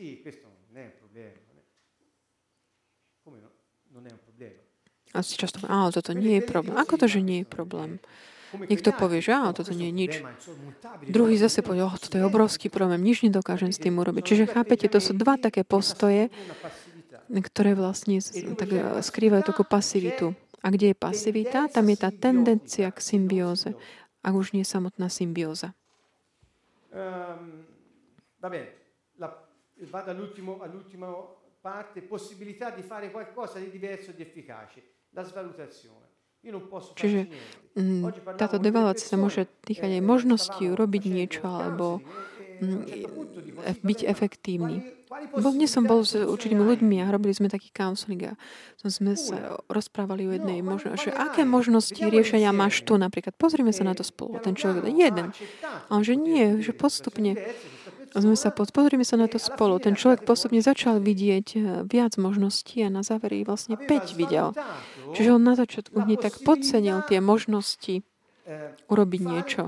[0.00, 1.36] Sì, questo non è un problema.
[3.22, 3.50] Come no?
[3.92, 4.56] Non è un problema.
[5.12, 6.72] A si často áno, toto nie je problém.
[6.80, 8.00] Ako to, že nie je problém?
[8.56, 10.12] Niekto povie, že áno, toto nie je nič.
[11.04, 14.24] Druhý zase povie, oh, toto je obrovský problém, nič nedokážem s tým urobiť.
[14.24, 16.32] Čiže chápete, to sú dva také postoje,
[17.28, 18.24] ktoré vlastne
[18.56, 18.72] tak
[19.04, 20.32] skrývajú takú pasivitu.
[20.64, 23.76] A kde je pasivita, tam je tá tendencia k symbióze.
[24.24, 25.76] A už nie samotná symbióza.
[26.88, 27.68] Um,
[29.88, 31.08] vado all'ultimo, all'ultima
[31.60, 36.08] parte, possibilità di fare qualcosa di diverso e di efficace, la svalutazione.
[36.96, 37.28] Čiže
[37.76, 38.08] m,
[38.40, 42.00] táto devalácia sa môže týkať aj možnosti urobiť niečo alebo
[42.64, 42.80] m,
[43.84, 44.80] byť efektívny.
[45.36, 48.40] Bo dnes som bol s určitými ľuďmi a robili sme taký counseling a
[48.80, 53.36] sme sa rozprávali o jednej možnosti, že aké možnosti riešenia máš tu napríklad.
[53.36, 54.40] Pozrime sa na to spolu.
[54.40, 55.36] Ten človek jeden.
[55.60, 57.36] A on že nie, že postupne
[58.10, 59.78] sme sa pozrime sa na to spolu.
[59.78, 64.50] Ten človek postupne začal vidieť eh, viac možností a na záver ich vlastne 5 videl.
[65.14, 68.02] Čiže on na začiatku hneď tak podcenil tie možnosti
[68.90, 69.62] urobiť niečo.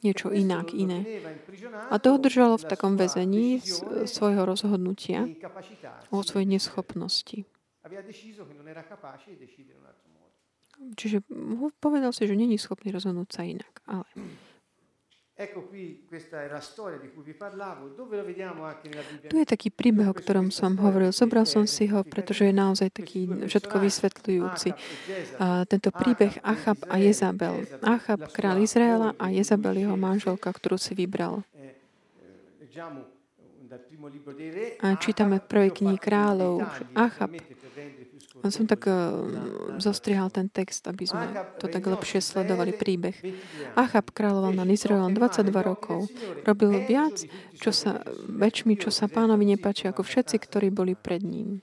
[0.00, 1.04] Niečo inak, iné.
[1.92, 3.60] A to držalo v takom väzení
[4.08, 5.28] svojho rozhodnutia
[6.08, 7.44] o svojej neschopnosti.
[10.96, 11.20] Čiže
[11.84, 13.84] povedal si, že není schopný rozhodnúť sa inak.
[13.84, 14.08] Ale
[19.30, 21.16] tu je taký príbeh, o ktorom som hovoril.
[21.16, 24.68] Zobral som si ho, pretože je naozaj taký všetko vysvetľujúci.
[25.40, 27.64] A tento príbeh Achab a Jezabel.
[27.80, 31.40] Achab, král Izraela a Jezabel, jeho manželka, ktorú si vybral.
[31.56, 31.72] Eh,
[32.76, 33.00] eh,
[34.80, 37.32] a čítame v prvej knihe kráľov, Achab
[38.48, 39.20] som tak uh,
[39.76, 41.28] zostrihal ten text, aby sme
[41.60, 43.12] to tak lepšie sledovali príbeh.
[43.76, 46.08] Achab kráľoval na Izraelom 22 rokov.
[46.48, 47.20] Robil viac,
[47.60, 51.60] čo sa, väčšmi, čo sa pánovi nepáči, ako všetci, ktorí boli pred ním.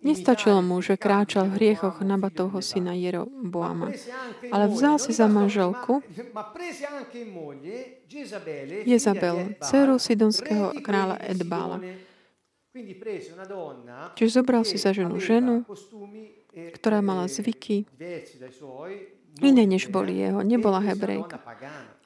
[0.00, 3.92] Nestačilo mu, že kráčal v hriechoch Nabatovho syna Jeroboama,
[4.48, 6.00] ale vzal si za manželku
[8.88, 11.84] Jezabel, dceru sidonského kráľa Edbála
[14.14, 15.66] Čiže zobral si za ženu ženu,
[16.50, 17.82] ktorá mala zvyky
[19.42, 20.42] iné, než boli jeho.
[20.46, 21.42] Nebola hebrejka,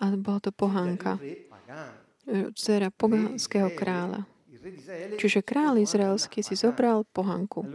[0.00, 1.20] ale bola to pohánka,
[2.56, 4.24] dcera pogánskeho kráľa.
[5.20, 7.68] Čiže kráľ izraelský si zobral pohanku.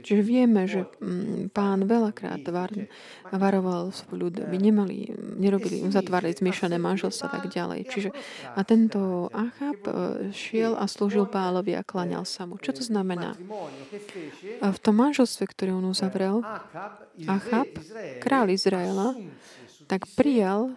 [0.00, 2.72] Čiže vieme, že mm, pán veľakrát var,
[3.28, 7.84] varoval svoj ľud, aby nemali, nerobili, zatvárali zmiešané manželstva a tak ďalej.
[7.92, 8.08] Čiže
[8.56, 9.92] a tento Achab e,
[10.32, 12.56] šiel a slúžil pálovi a klaňal sa mu.
[12.56, 13.36] Čo to znamená?
[14.64, 16.40] A v tom manželstve, ktoré on uzavrel,
[17.28, 17.68] Achab,
[18.24, 19.12] král Izraela,
[19.84, 20.72] tak prijal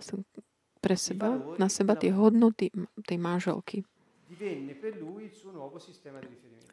[0.84, 2.68] pre seba, na seba tie hodnoty
[3.08, 3.88] tej manželky.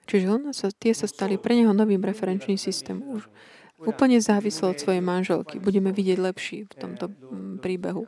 [0.07, 3.18] Čiže on sa, tie sa stali pre neho novým referenčným systémom.
[3.18, 3.26] Už
[3.82, 5.59] úplne závislo od svojej manželky.
[5.59, 8.07] Budeme vidieť lepší v tomto mm, príbehu.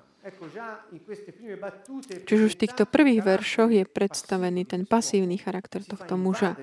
[2.28, 6.60] Čiže už v týchto prvých veršoch je predstavený ten pasívny charakter tohto muža,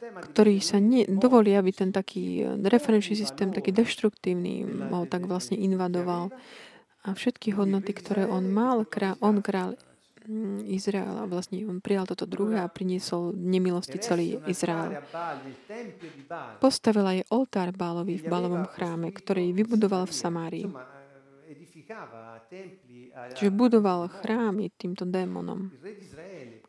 [0.00, 6.32] ktorý sa ne, aby ten taký referenčný systém, taký deštruktívny, ho tak vlastne invadoval.
[7.04, 8.88] A všetky hodnoty, ktoré on mal,
[9.20, 9.91] on král Mm,
[10.66, 15.02] Izrael a vlastne on prijal toto druhé a priniesol nemilosti celý Izrael.
[16.62, 20.66] Postavil aj oltár Bálovi v Bálovom chráme, ktorý vybudoval v Samárii.
[23.36, 25.68] Čiže budoval chrámy týmto démonom.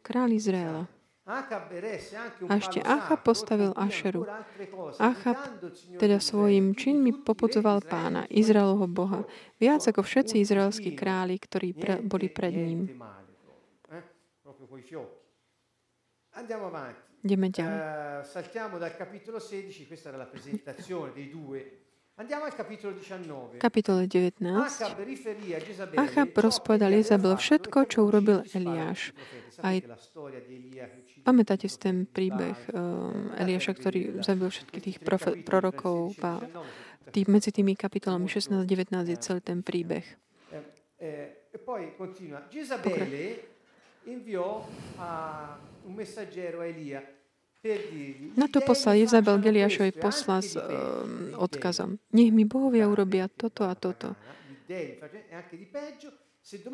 [0.04, 0.89] Král Izraela.
[1.24, 4.28] A ešte Achab postavil Ašeru.
[4.99, 5.39] Achab
[5.95, 9.24] teda svojim činmi popudzoval pána, Izraelovho Boha,
[9.56, 12.99] viac ako všetci izraelskí králi, ktorí pre, boli pred ním.
[16.36, 17.11] Andiamo avanti.
[17.24, 21.84] Andiamo uh, saltiamo dal capitolo 16, questa era la presentazione dei due.
[22.16, 23.57] Andiamo al capitolo 19.
[23.57, 25.97] Kapitole 19.
[25.97, 29.18] Achab rozpovedal Jezabel všetko, čo urobil Eliáš.
[29.66, 29.82] Aj
[31.26, 36.38] pamätáte si ten príbeh um, Eliáša, ktorý zabil všetkých tých profe- prorokov a
[37.09, 40.05] tý, medzi tými kapitolami 16 a 19 je celý ten príbeh.
[41.01, 41.34] E,
[44.06, 44.66] inviò
[44.97, 47.04] a un messaggero a Elia
[48.36, 51.95] na to poslal Izabel Geliašovi posla s um, odkazom.
[52.12, 54.20] Nech mi bohovia urobia toto a toto.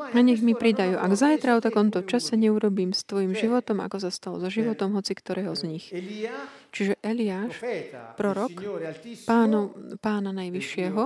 [0.09, 0.97] A nech mi pridajú.
[0.97, 5.13] Ak zajtra o takomto čase neurobím s tvojim životom, ako sa stalo so životom hoci
[5.13, 5.85] ktorého z nich.
[6.73, 7.61] Čiže Eliáš,
[8.17, 8.49] prorok,
[9.29, 11.03] pánu, pána Najvyššieho,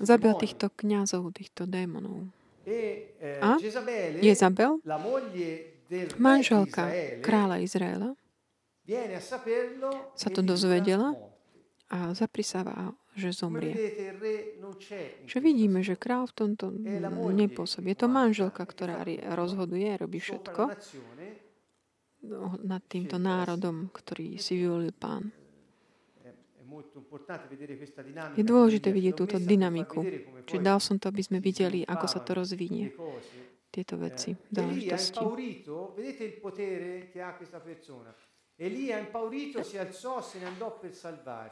[0.00, 2.32] Zabil týchto kniazov, týchto démonov.
[2.64, 3.60] E, eh, A
[4.24, 4.80] Jezabel,
[6.16, 6.88] manželka
[7.20, 8.16] kráľa Izraela,
[10.16, 11.12] sa to dozvedela
[11.90, 13.74] a zaprisáva, že zomrie.
[15.26, 16.72] Že vidíme, že král v tomto
[17.34, 17.92] nepôsobí.
[17.92, 19.04] Je to manželka, ktorá
[19.34, 20.62] rozhoduje, robí všetko
[22.64, 25.32] nad týmto národom, ktorý si vyvolil pán.
[28.36, 30.00] Je dôležité vidieť túto dynamiku.
[30.46, 32.92] Čiže dal som to, aby sme videli, ako sa to rozvinie.
[33.70, 35.22] Tieto veci, záležitosti.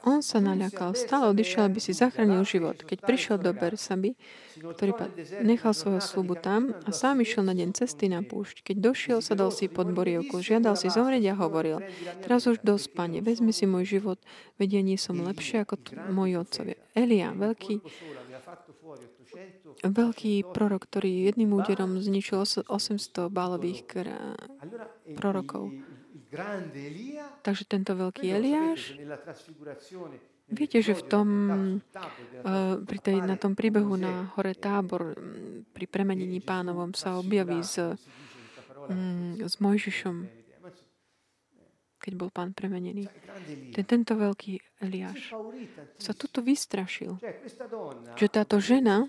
[0.04, 2.84] On sa naľakal, stále odišiel, aby si zachránil život.
[2.84, 4.12] Keď prišiel do Bersaby,
[4.60, 4.92] ktorý
[5.40, 8.60] nechal svojho slubu tam a sám išiel na deň cesty na púšť.
[8.60, 11.80] Keď došiel, sadol si pod borievku, žiadal si zomrieť a hovoril,
[12.20, 14.20] teraz už dosť, pane, vezmi si môj život,
[14.60, 16.76] vedia, nie som lepšie ako t- moji otcovia.
[16.92, 17.80] Elia, veľký,
[19.80, 23.88] veľký prorok, ktorý jedným úderom zničil 800 bálových
[25.16, 25.72] prorokov.
[27.42, 28.92] Takže tento veľký Eliáš,
[30.48, 35.16] viete, že v tom, eh, pri tej, na tom príbehu na hore tábor,
[35.72, 37.80] pri premenení pánovom sa objaví s,
[38.88, 40.16] mm, s Mojžišom,
[41.98, 43.08] keď bol pán premenený.
[43.72, 45.32] Ten, tento veľký Eliáš
[45.98, 47.20] sa tuto vystrašil,
[48.16, 49.08] že táto žena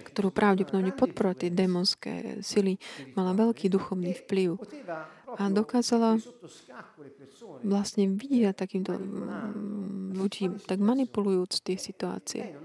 [0.00, 2.80] ktorú pravdepodobne podporila tie démonské sily,
[3.14, 4.58] mala veľký duchovný vplyv
[5.38, 6.18] a dokázala
[7.62, 12.56] vlastne vidieť takýmto mm, ľudí, tak manipulujúc tie situácie.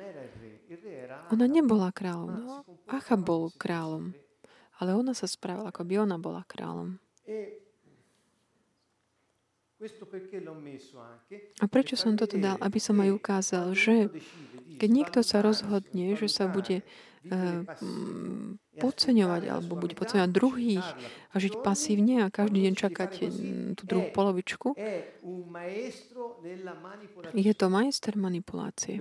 [1.34, 2.32] Ona nebola kráľom.
[2.32, 4.14] No, Acha bol kráľom.
[4.78, 7.00] Ale ona sa spravila, ako by ona bola kráľom.
[11.60, 12.56] A prečo som toto dal?
[12.64, 14.08] Aby som aj ukázal, že
[14.76, 17.64] keď niekto sa rozhodne, že sa bude uh,
[18.76, 20.88] podceňovať alebo bude podceňovať druhých
[21.32, 23.12] a žiť pasívne a každý deň čakať
[23.80, 24.76] tú druhú polovičku,
[27.34, 29.00] je to majster manipulácie.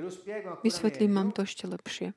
[0.63, 2.15] Vysvetlím vám to ešte lepšie.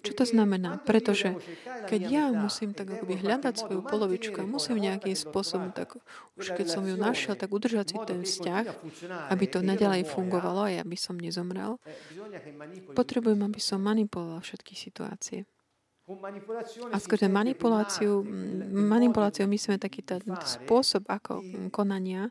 [0.00, 0.80] Čo to znamená?
[0.80, 1.36] Pretože
[1.84, 6.00] keď ja musím tak akoby hľadať svoju polovičku a musím nejakým spôsobom, tak
[6.40, 8.64] už keď som ju našiel, tak udržať si ten vzťah,
[9.28, 11.76] aby to nadalej fungovalo a ja by som nezomrel,
[12.96, 15.44] potrebujem, aby som manipuloval všetky situácie.
[16.94, 18.22] A skrze manipuláciu,
[18.70, 21.42] manipuláciu myslíme taký ten spôsob ako
[21.74, 22.30] konania,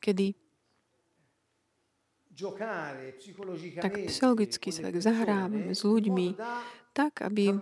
[0.00, 0.32] kedy
[3.80, 6.34] tak psychologicky sa tak zahrávame s ľuďmi,
[6.90, 7.54] tak, aby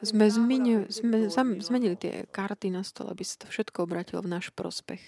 [0.00, 1.28] sme, zmenili, sme
[1.60, 5.02] zmenili tie karty na stole, aby sa to všetko obratilo v náš prospech.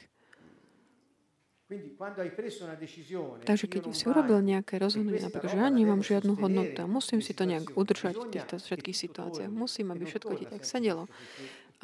[3.44, 7.36] Takže keď si urobil nejaké rozhodnutie, napríklad, že ja nemám žiadnu hodnotu a musím si
[7.36, 11.12] to nejak udržať v týchto všetkých situáciách, musím, aby všetko ti tak sedelo.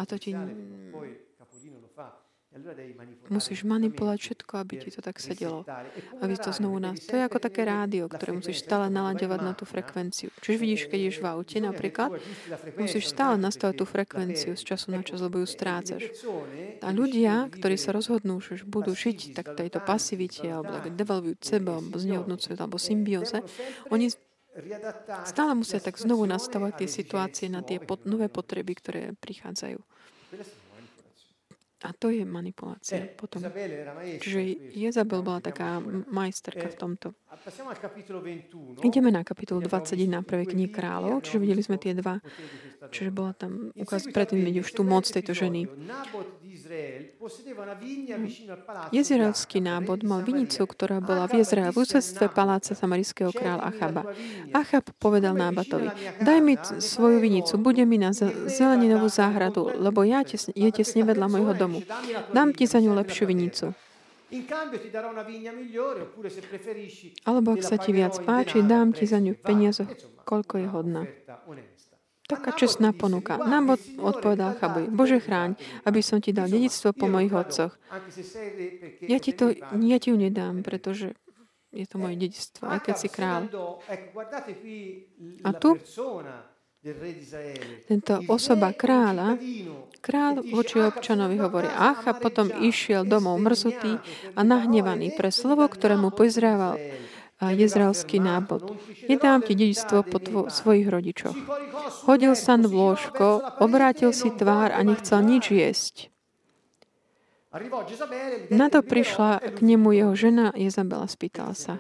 [0.01, 0.33] A to ti
[3.35, 5.67] Musíš manipulovať všetko, aby ti to tak sedelo.
[6.23, 7.03] Aby to znovu nás...
[7.11, 10.31] To je ako také rádio, ktoré musíš stále nalaďovať na tú frekvenciu.
[10.39, 12.15] Čiže vidíš, keď ješ v aute napríklad,
[12.79, 16.07] musíš stále nastavať tú frekvenciu z času na čas, lebo ju strácaš.
[16.79, 21.83] A ľudia, ktorí sa rozhodnú, že budú žiť tak tejto pasivite, alebo tak devalvujú seba,
[21.83, 23.43] alebo znehodnocujú, alebo symbióze,
[23.91, 24.15] oni
[25.27, 29.83] stále musia tak znovu nastavať tie situácie na tie nové potreby, ktoré prichádzajú.
[31.85, 33.45] A to je manipulácia potom.
[34.01, 34.41] Čiže
[34.73, 37.07] Jezabel bola taká majsterka v tomto.
[38.81, 42.25] Ideme na kapitolu 21 prvej knihy kráľov, čiže videli sme tie dva.
[42.89, 45.69] Čiže bola tam ukaz, predtým už tú moc tejto ženy.
[48.95, 54.03] Jezraelský nábod mal vinicu, ktorá bola v Jezrael v úsvedstve paláca samarického kráľa Achaba.
[54.55, 55.91] Achab povedal nábatovi,
[56.23, 58.15] daj mi svoju vinicu, bude mi na
[58.49, 61.74] zeleninovú záhradu, lebo ja je tesne vedľa môjho domu.
[62.31, 63.75] Dám ti za ňu lepšiu vinicu.
[67.25, 69.85] Alebo ak sa ti viac páči, dám ti za ňu peniaze,
[70.27, 71.03] koľko je hodná.
[72.25, 73.37] Taká čestná ponuka.
[73.37, 77.77] Nám odpovedal Chabuj, Bože chráň, aby som ti dal dedictvo po mojich otcoch.
[79.05, 81.13] Ja ti, to, ja ti ju nedám, pretože
[81.69, 83.51] je to moje dedictvo, aj keď si král.
[85.45, 85.77] A tu
[87.89, 89.41] tento osoba kráľa,
[90.05, 93.97] král voči občanovi hovorí ach a potom išiel domov mrzutý
[94.37, 96.77] a nahnevaný pre slovo, ktoré mu pozrával
[97.41, 98.77] jezraelský nábod.
[99.09, 101.37] Nedám ti dedičstvo po tvo- svojich rodičoch.
[102.05, 106.13] Hodil sa v lôžko, obrátil si tvár a nechcel nič jesť.
[108.51, 111.79] Na to prišla k nemu jeho žena Jezabela, spýtala sa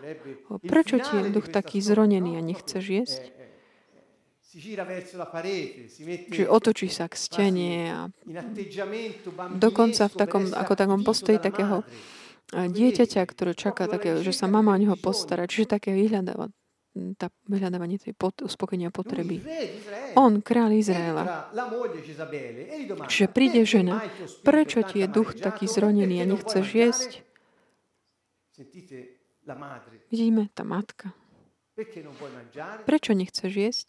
[0.62, 3.22] prečo ti je duch taký zronený a nechceš jesť?
[4.54, 8.00] Čiže otočí sa k stene a
[9.58, 11.82] dokonca v takom, ako takom postoji takého
[12.54, 15.50] dieťaťa, ktoré čaká také, že sa mama o neho postará.
[15.50, 16.54] Čiže také vyhľadáva
[17.18, 19.42] tá vyhľadávanie tej pot, uspokojenia potreby.
[20.14, 21.50] On, kráľ Izraela.
[23.10, 23.98] Čiže príde žena,
[24.46, 27.10] prečo ti je duch taký zronený a nechceš jesť?
[30.14, 31.10] Vidíme, tá matka.
[32.86, 33.86] Prečo nechceš jesť?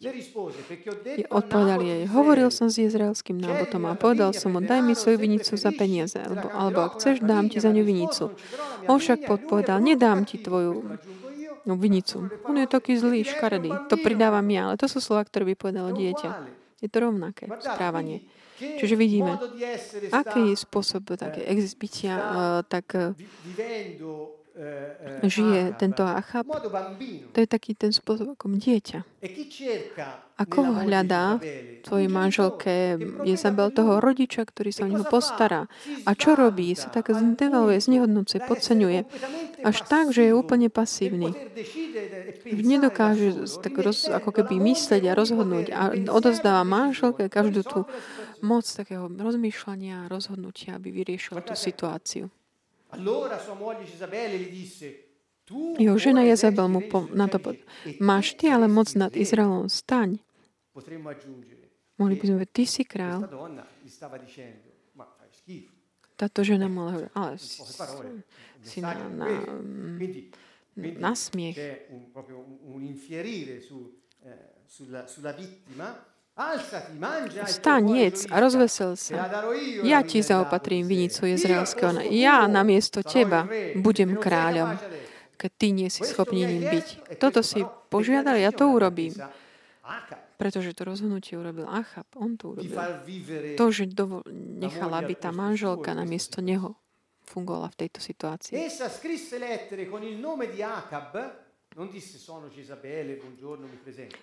[1.30, 5.54] Odpovedal jej, hovoril som s izraelským nábotom a povedal som mu, daj mi svoju vinicu
[5.54, 8.34] za peniaze, alebo, alebo ak chceš, dám ti za ňu vinicu.
[8.90, 10.98] On však podpovedal, nedám ti tvoju
[11.62, 12.26] no, vinicu.
[12.50, 13.70] On je taký zlý, škaredý.
[13.86, 16.30] To pridávam ja, ale to sú slova, ktoré by povedalo dieťa.
[16.82, 18.26] Je to rovnaké správanie.
[18.58, 19.38] Čiže vidíme,
[20.10, 22.18] aký je spôsob také existbytia,
[22.66, 23.14] tak uh,
[25.20, 26.48] žije tento Achab,
[27.32, 29.04] to je taký ten spôsob ako dieťa.
[30.36, 31.40] A koho hľadá
[31.84, 35.68] tvojej manželke Jezabel toho rodiča, ktorý sa o neho postará?
[36.04, 36.72] A čo robí?
[36.76, 39.04] Sa tak zdevaluje, znehodnúce, podceňuje.
[39.64, 41.32] Až tak, že je úplne pasívny.
[42.48, 45.66] Nedokáže tak roz, ako keby myslieť a rozhodnúť.
[45.72, 45.82] A
[46.12, 47.80] odozdáva manželke každú tú
[48.44, 52.28] moc takého rozmýšľania a rozhodnutia, aby vyriešil tú situáciu.
[55.78, 57.54] Jeho žena Jezabel mu po, na to pod...
[58.02, 60.18] Máš ty ale moc nad Izraelom, staň.
[61.96, 63.22] Mohli by sme ty si král.
[66.16, 67.34] Táto žena hovoriť, ale
[68.64, 69.28] si na, na,
[70.76, 71.56] na smiech.
[77.48, 79.24] Vstaň, jedz a rozvesel sa.
[79.80, 82.12] Ja ti zaopatrím vinicu izraelského.
[82.12, 83.48] Ja na miesto teba
[83.80, 84.76] budem kráľom,
[85.40, 87.16] keď ty nie si schopný ním byť.
[87.16, 89.16] Toto si požiadal, ja to urobím.
[90.36, 92.04] Pretože to rozhodnutie urobil Achab.
[92.20, 92.76] On to urobil.
[93.56, 94.20] To, že dovol,
[94.60, 96.76] nechala, aby tá manželka na miesto neho
[97.24, 98.52] fungovala v tejto situácii.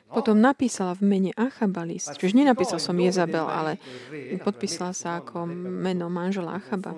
[0.10, 2.18] Potom napísala v mene Achaba list.
[2.18, 3.78] Čiže nenapísal som Jezabel, ale
[4.42, 6.98] podpísala sa ako meno manžela Achaba.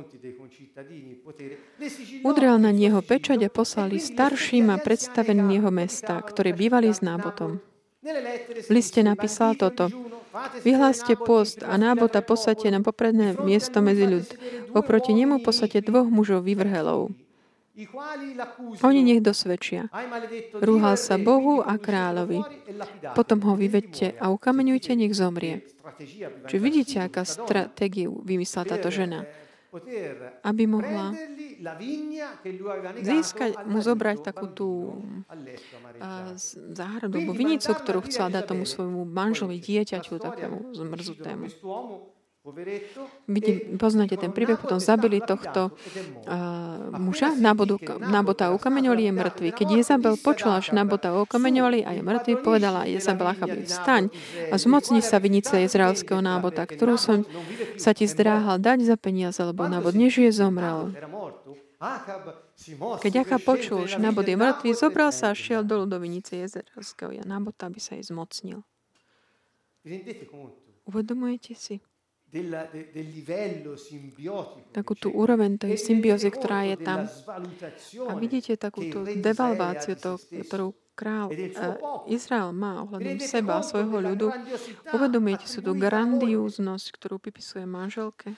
[2.23, 7.59] Udrel na neho pečať a poslali starším a predstaveným jeho mesta, ktorí bývali s nábotom.
[8.63, 9.91] V liste napísal toto.
[10.63, 14.27] Vyhláste post a nábota posadte na popredné miesto medzi ľud.
[14.71, 17.24] Oproti nemu posadte dvoch mužov vyvrhelov.
[18.83, 19.91] Oni nech dosvedčia.
[20.63, 22.39] Rúhal sa Bohu a kráľovi.
[23.11, 25.63] Potom ho vyvedte a ukameňujte, nech zomrie.
[26.47, 29.27] Čiže vidíte, aká stratégiu vymyslela táto žena
[30.43, 31.11] aby mohla
[33.03, 34.69] získať, mu zobrať takú tú
[36.71, 41.45] záhradu, alebo vinicu, ktorú chcela dať tomu svojmu manžovi, dieťaťu, takému zmrzutému.
[43.25, 49.49] Vidím, poznáte ten príbeh, potom zabili tohto uh, muža, Nabodu, Nabota ukameňovali, je mŕtvy.
[49.49, 54.13] Keď Jezabel počula, že Nabota ukameňovali a je mŕtvy, povedala Jezabel Achabi, vstaň
[54.53, 57.25] a zmocni sa vinice izraelského nábota, ktorú som
[57.81, 60.93] sa ti zdráhal dať za peniaze, lebo Nabot nežije, zomrel.
[63.01, 67.25] Keď Achab počul, že Nabot je mŕtvý, zobral sa a šiel do vinice jezerského a
[67.25, 68.61] Nabota, aby sa jej zmocnil.
[70.85, 71.81] Uvedomujete si?
[74.75, 77.07] Takú tú úroveň tej symbiózy, ktorá je tam.
[78.07, 81.51] A vidíte takú tú devalváciu, to, ktorú král eh,
[82.07, 84.27] Izrael má ohľadom seba, svojho ľudu.
[84.95, 88.33] Uvedomujete si tú grandióznosť, ktorú pripisuje manželke?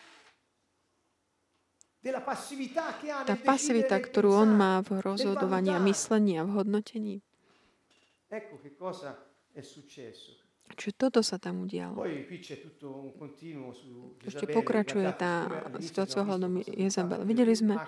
[3.28, 7.16] Tá pasivita, ktorú on má v rozhodovaní a myslení a v hodnotení.
[8.28, 9.16] Ecco che cosa
[9.54, 10.47] è successo.
[10.76, 12.04] Čiže toto sa tam udialo.
[14.26, 15.48] Ešte pokračuje tá
[15.80, 17.24] situácia ohľadom Jezabel.
[17.24, 17.80] Videli sme,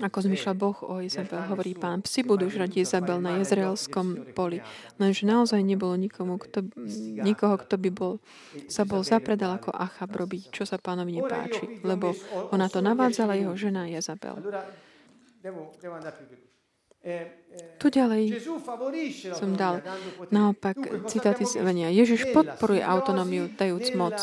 [0.00, 4.64] ako zmyšľa Boh o Jezabel, hovorí pán, psi budú žrať Jezabel na jezraelskom poli.
[4.96, 6.64] Lenže naozaj nebolo nikomu, kto,
[7.20, 8.24] nikoho, kto by bol,
[8.66, 12.16] sa bol zapredal ako Achab robiť, čo sa pánovi nepáči, lebo
[12.48, 14.40] ona to navádzala jeho žena Jezabel.
[17.78, 18.40] Tu ďalej
[19.36, 19.84] som dal
[20.32, 21.92] naopak citáty z Evania.
[21.92, 24.16] Ježiš podporuje autonómiu, dajúc moc.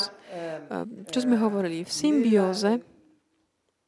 [1.07, 1.85] Čo sme hovorili?
[1.85, 2.81] V symbióze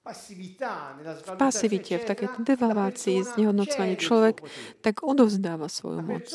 [0.03, 4.43] v pasivite, v takej devalvácii, znehodnocovaní človek
[4.83, 6.27] tak odovzdáva svoju moc.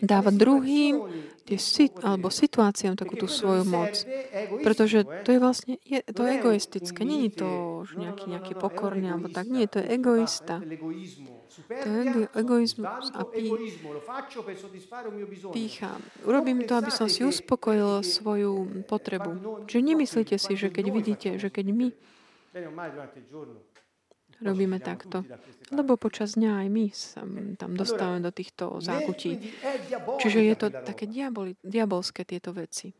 [0.00, 1.04] Dáva druhým
[2.00, 3.92] alebo situáciám takú tú svoju moc.
[4.64, 7.04] Pretože to je vlastne je to egoistické.
[7.04, 7.50] Nie je to
[8.00, 9.44] nejaký, nejaký pokorný, alebo tak.
[9.52, 10.64] Nie, to je egoista.
[11.68, 13.50] To je egoizmus a pí,
[15.52, 15.92] pícha.
[16.24, 19.64] Urobím to, aby som si uspokojil svoju potrebu.
[19.66, 21.88] Čiže nemyslíte si, že keď vidíte, že keď my
[24.38, 25.26] robíme takto,
[25.74, 27.22] lebo počas dňa aj my sa
[27.58, 29.30] tam dostávame do týchto zákutí.
[30.22, 32.94] Čiže je to také diaboli, diabolské tieto veci.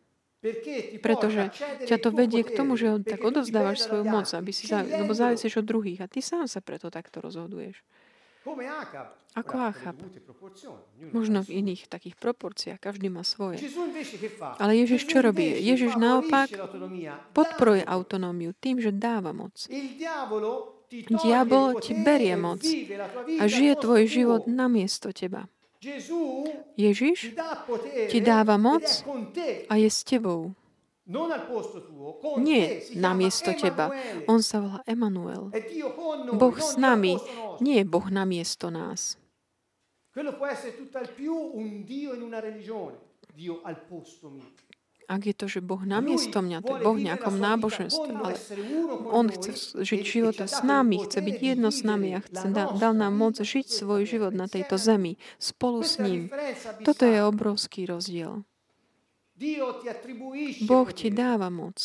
[1.03, 1.51] Pretože
[1.83, 5.67] ťa to vedie k tomu, že tak odovzdávaš svoju moc, aby si, lebo závisíš od
[5.67, 7.83] druhých a ty sám sa preto takto rozhoduješ.
[9.39, 9.97] Ako Achab.
[11.15, 12.83] Možno v iných takých proporciách.
[12.83, 13.63] Každý má svoje.
[14.59, 15.47] Ale Ježiš čo robí?
[15.47, 16.51] Ježiš naopak
[17.37, 19.55] podporuje autonómiu tým, že dáva moc.
[20.89, 22.65] Diabol ti berie moc
[23.39, 25.47] a žije tvoj život namiesto teba.
[26.75, 27.39] Ježiš
[28.11, 28.83] ti dáva moc
[29.71, 30.58] a je s tebou.
[32.37, 33.89] Nie namiesto teba.
[34.29, 35.49] On sa volá Emanuel.
[36.37, 37.17] Boh s nami.
[37.65, 39.17] Nie je Boh namiesto nás.
[45.09, 48.37] Ak je to, že Boh namiesto mňa, to je Boh v nejakom náboženstve, ale
[49.09, 53.17] On chce žiť života s nami, chce byť jedno s nami a chce, dal nám
[53.17, 56.29] moc žiť svoj život na tejto zemi spolu s ním.
[56.85, 58.45] Toto je obrovský rozdiel.
[60.67, 61.79] Boh ti dáva moc,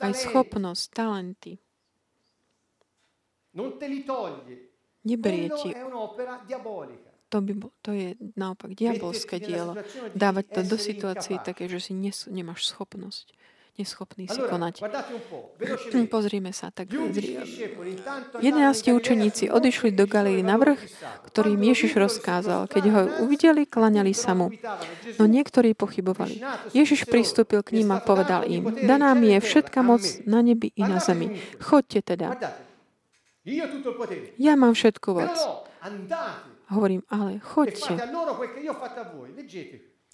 [0.00, 1.52] aj schopnosť, talenty.
[5.04, 5.70] Neberie ti.
[7.26, 7.52] To, by,
[7.82, 9.74] to je naopak diabolské dielo.
[10.14, 13.36] Dávať to do situácií také, že si nes, nemáš schopnosť
[13.76, 14.80] neschopný si konať.
[16.14, 16.72] Pozrime sa.
[16.72, 18.42] Tak 11
[18.92, 20.80] učeníci odišli do Galilei na vrch,
[21.30, 22.66] ktorým Ježiš rozkázal.
[22.66, 24.50] Keď ho uvideli, klaňali sa mu.
[25.20, 26.40] No niektorí pochybovali.
[26.72, 30.82] Ježiš pristúpil k ním a povedal im, daná mi je všetka moc na nebi i
[30.82, 31.38] na zemi.
[31.60, 32.34] Chodte teda.
[34.40, 35.36] Ja mám všetku moc.
[36.66, 37.94] Hovorím, ale chodte.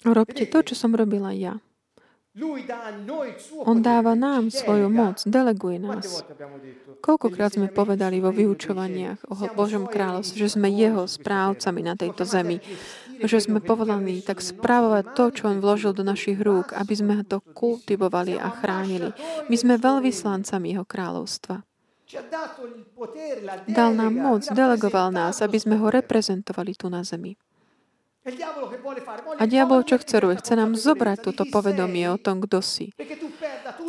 [0.05, 1.57] Robte to, čo som robila ja.
[3.69, 6.25] On dáva nám svoju moc, deleguje nás.
[7.05, 12.57] Koľkokrát sme povedali vo vyučovaniach o Božom kráľovstve, že sme jeho správcami na tejto zemi.
[13.21, 17.45] Že sme povolaní tak správovať to, čo on vložil do našich rúk, aby sme to
[17.53, 19.13] kultivovali a chránili.
[19.53, 21.61] My sme veľvyslancami jeho kráľovstva.
[23.69, 27.37] Dal nám moc, delegoval nás, aby sme ho reprezentovali tu na zemi.
[29.39, 30.39] A diabol čo chce robiť?
[30.39, 32.95] Chce nám zobrať toto povedomie o tom, kto si.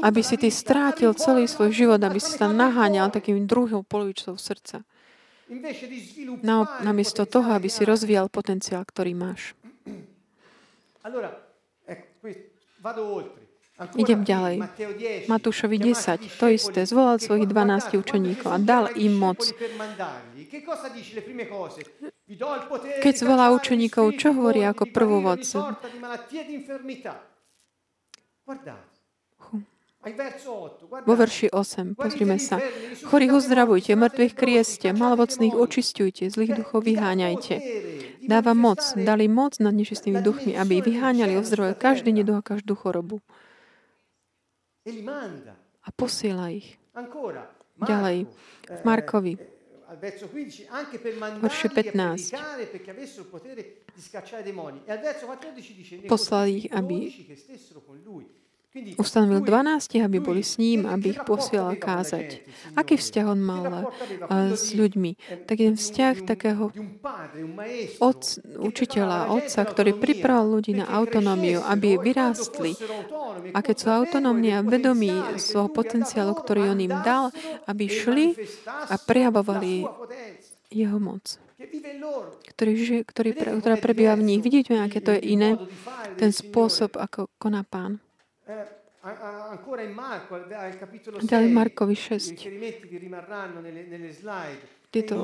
[0.01, 4.81] Aby si ty strátil celý svoj život, aby si sa naháňal takým druhou polovičou srdca.
[6.41, 9.53] Na, namiesto toho, aby si rozvíjal potenciál, ktorý máš.
[13.95, 14.55] Idem ďalej.
[15.27, 16.87] Matúšovi 10, to isté.
[16.87, 19.43] Zvolal svojich 12 učeníkov a dal im moc.
[23.03, 25.59] Keď zvolá učeníkov, čo hovorí ako prvú vodcu?
[31.07, 32.59] Vo verši 8, pozrime sa.
[33.07, 37.55] Chorých uzdravujte, mŕtvych krieste, malovocných očistujte, zlých duchov vyháňajte.
[38.27, 43.23] Dáva moc, dali moc nad nečistými duchmi, aby vyháňali, ozdravovali každý neduch a každú chorobu.
[45.83, 46.75] A posiela ich.
[47.79, 48.17] Ďalej,
[48.69, 49.33] v Markovi,
[51.41, 52.33] verši 15.
[56.07, 56.95] Poslal ich, aby
[58.73, 62.41] Ustanovil 12, aby boli s ním, aby ich posielal kázať.
[62.73, 63.93] Aký vzťah on mal
[64.57, 65.45] s ľuďmi?
[65.45, 66.73] Tak jeden vzťah takého
[68.01, 68.21] od,
[68.57, 72.73] učiteľa, otca, ktorý pripravil ľudí na autonómiu, aby vyrástli.
[73.53, 77.29] A keď sú autonómni a vedomí svojho potenciálu, ktorý on im dal,
[77.69, 78.33] aby šli
[78.89, 79.85] a prejavovali
[80.73, 81.37] jeho moc
[82.53, 84.41] ktorý, ktorý, ktorá prebýva v nich.
[84.43, 85.55] Vidíte, aké to je iné,
[86.19, 88.03] ten spôsob, ako koná pán.
[88.47, 88.83] Eh,
[91.27, 92.39] Ďalej Markovi 6.
[94.87, 95.15] Tieto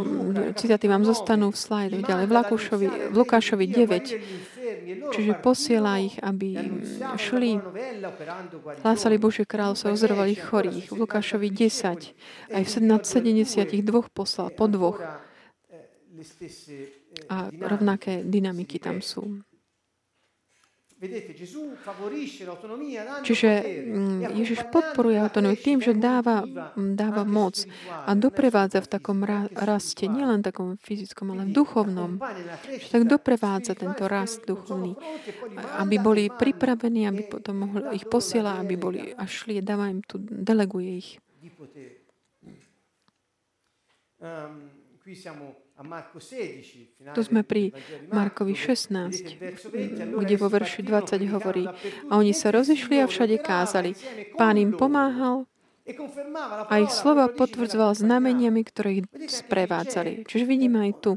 [0.59, 2.03] citáty vám zostanú v slajdoch.
[2.03, 5.15] Ďalej v, Lakúšovi, v Lukášovi 9.
[5.15, 6.59] Čiže posiela ich, aby
[7.15, 7.63] šli,
[8.83, 10.91] hlásali Božie kráľovstvo, ozdravovali chorých.
[10.91, 12.51] V Lukášovi 10.
[12.51, 13.63] Aj v 72
[14.11, 14.99] poslal po dvoch.
[14.99, 15.07] Eh,
[15.71, 15.87] eh,
[17.31, 19.39] A rovnaké dynamiky tam sú.
[23.23, 23.49] Čiže
[24.35, 26.43] Ježiš podporuje autonómiu tým, že dáva,
[26.75, 29.23] dáva moc a doprevádza v takom
[29.55, 32.19] raste, nielen takom fyzickom, ale v duchovnom.
[32.67, 34.99] Že tak doprevádza tento rast duchovný,
[35.79, 40.19] aby boli pripravení, aby potom mohli ich posiela, aby boli a šli, dáva im tu,
[40.19, 41.09] deleguje ich.
[44.19, 44.67] Um,
[44.99, 45.68] qui siamo
[47.15, 47.71] tu sme pri
[48.11, 49.39] Markovi 16,
[50.19, 51.63] kde vo verši 20 hovorí,
[52.11, 53.95] a oni sa rozišli a všade kázali.
[54.35, 55.47] Pán im pomáhal
[56.69, 60.27] a ich slova potvrdzoval znameniami, ktoré ich sprevádzali.
[60.27, 61.11] Čiže vidíme aj tu,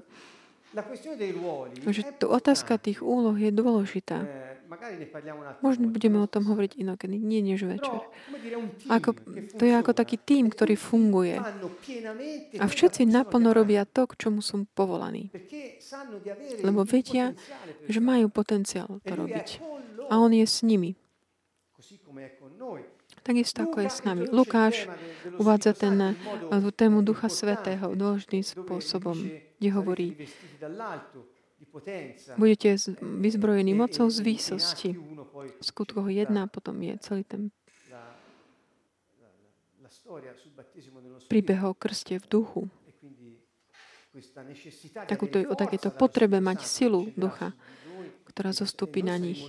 [1.91, 4.25] že tu otázka tých úloh je dôležitá.
[5.61, 8.01] Možno budeme o tom hovoriť inokedy, nie než večer.
[8.89, 9.15] Ako,
[9.59, 11.39] to je ako taký tým, ktorý funguje.
[12.59, 15.29] A všetci naplno robia to, k čomu sú povolaní.
[16.65, 17.37] Lebo vedia,
[17.87, 19.61] že majú potenciál to robiť.
[20.11, 20.97] A on je s nimi.
[23.23, 24.27] Takisto ako je s nami.
[24.27, 24.91] Lukáš
[25.39, 26.19] uvádza ten,
[26.51, 29.15] tú tému Ducha Svetého dôležitým spôsobom,
[29.63, 30.09] kde hovorí,
[32.37, 34.91] Budete vyzbrojení mocou z výsosti.
[35.61, 37.51] V skutkoch jedna potom je celý ten
[41.29, 42.63] príbeh o krste v duchu.
[45.09, 47.57] Takúto, o takéto potrebe mať silu ducha,
[48.29, 49.49] ktorá zostupí na nich.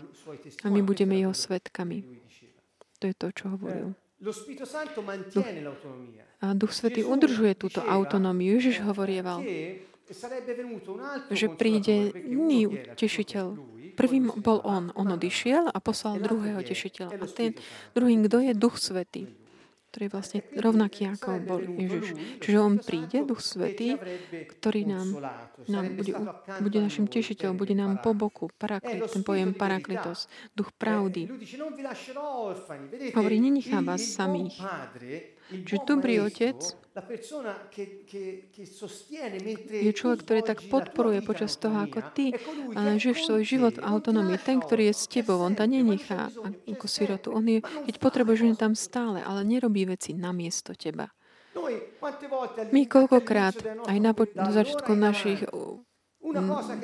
[0.63, 2.07] A my budeme jeho svetkami.
[3.03, 3.91] To je to, čo hovoril.
[4.23, 4.39] Duch,
[6.39, 8.55] a Duch Svetý udržuje túto autonómiu.
[8.55, 9.43] Ježiš hovorieval,
[11.31, 12.67] že príde iný
[12.99, 13.45] tešiteľ.
[13.93, 14.89] Prvým bol on.
[14.97, 17.21] On odišiel a poslal druhého tešiteľa.
[17.21, 17.53] A ten
[17.93, 19.29] druhým, kto je Duch Svetý
[19.93, 22.17] ktorý je vlastne rovnaký ako bol Ježiš.
[22.41, 23.93] Čiže on príde, Duch Svetý,
[24.57, 25.21] ktorý nám,
[25.69, 26.17] nám bude,
[26.65, 30.25] bude našim tešiteľom, bude nám po boku, paraklit, ten pojem paraklitos,
[30.57, 31.29] duch pravdy.
[33.13, 34.57] Hovorí, nenechá vás samých.
[35.51, 36.57] Čiže dobrý otec
[39.81, 42.37] je človek, ktorý tak podporuje počas toho, ako ty
[43.01, 44.37] žiješ svoj život v autonomii.
[44.37, 46.29] Ten, ktorý je s tebou, on ta nenechá
[46.69, 47.33] ako sirotu.
[47.33, 51.09] On je, keď potrebuješ, on je tam stále, ale nerobí veci namiesto teba.
[52.69, 53.57] My koľkokrát,
[53.89, 55.49] aj na, po- začiatku našich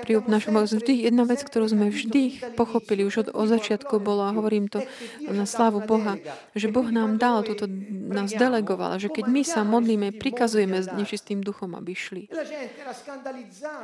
[0.04, 4.36] pri našom vždy, jedna vec, ktorú sme vždy pochopili už od, od začiatku bolo, a
[4.36, 4.84] hovorím to
[5.24, 6.20] na slávu Boha,
[6.52, 7.64] že Boh nám dal túto,
[8.12, 12.24] nás delegoval, že keď my sa modlíme, prikazujeme s nečistým duchom, aby šli.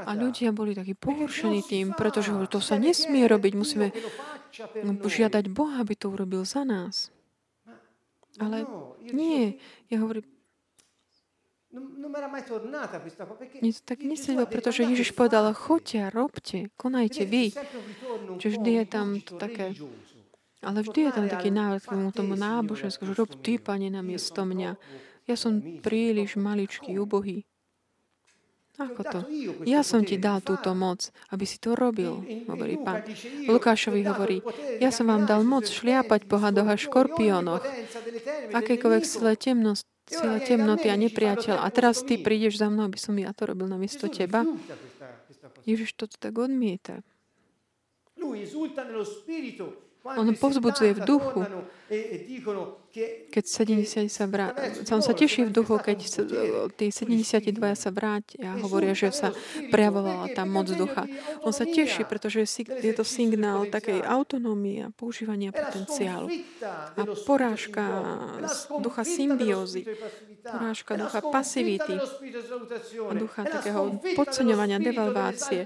[0.04, 3.96] A ľudia boli takí pohoršení tým, pretože to sa nesmie robiť, musíme
[5.08, 7.16] žiadať Boha, aby to urobil za nás.
[8.36, 8.68] Ale
[9.16, 9.56] nie,
[9.88, 10.35] ja hovorím,
[13.62, 17.52] nic tak nesedelo, pretože Ježiš povedal, choďte a robte, konajte vy.
[18.40, 19.76] Čiže vždy je tam to také,
[20.64, 24.48] ale vždy je tam taký návrh k tomu nábožensku, že rob ty, pane, na miesto
[24.48, 24.80] mňa.
[25.26, 27.44] Ja som príliš maličký, ubohý.
[28.76, 29.20] Ako to?
[29.64, 32.20] Ja som ti dal túto moc, aby si to robil,
[32.52, 33.08] hovorí pán.
[33.48, 34.44] Lukášovi hovorí,
[34.84, 37.64] ja som vám dal moc šliapať po hadoch a škorpiónoch,
[38.52, 41.62] akékoľvek sile temnosť, sila temnoty a nepriateľ.
[41.62, 44.46] A teraz ty prídeš za mnou, aby som ja to robil namiesto teba.
[45.66, 47.02] Ježiš to tak odmieta.
[50.06, 51.42] On povzbudzuje v duchu.
[53.30, 54.54] Keď 70 sa vrá...
[54.94, 55.98] On sa teší v duchu, keď
[56.78, 57.42] tí 72
[57.74, 59.34] sa vrátia a hovoria, že sa
[59.74, 61.10] prejavovala tá moc ducha.
[61.42, 66.30] On sa teší, pretože je to signál takej autonómie a používania potenciálu.
[66.98, 67.84] A porážka
[68.78, 69.90] ducha symbiózy,
[70.46, 71.98] porážka ducha pasivity
[73.10, 75.66] a ducha takého podceňovania, devalvácie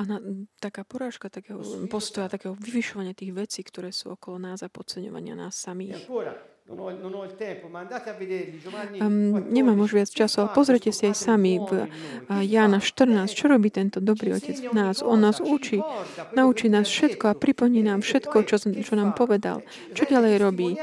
[0.00, 0.16] a na,
[0.64, 1.60] taká porážka takého
[1.92, 6.08] postoja, takého vyvyšovania tých vecí, ktoré sú okolo nás a podceňovania nás samých.
[6.70, 6.86] Um,
[9.50, 11.90] nemám už viac času, ale pozrite si aj sami v
[12.30, 15.02] Jána 14, čo robí tento dobrý otec v nás.
[15.02, 15.82] On nás učí,
[16.30, 19.66] naučí nás všetko a pripomína nám všetko, čo, čo nám povedal.
[19.98, 20.78] Čo ďalej robí?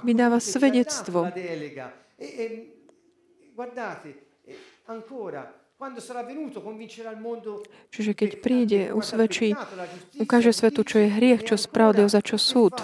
[0.00, 1.28] Vydáva svedectvo.
[3.52, 4.10] Guardate,
[4.88, 5.57] ancora,
[7.94, 9.54] Čiže keď príde, usvedčí,
[10.18, 12.74] ukáže svetu, čo je hriech, čo spravodlivosť a čo súd.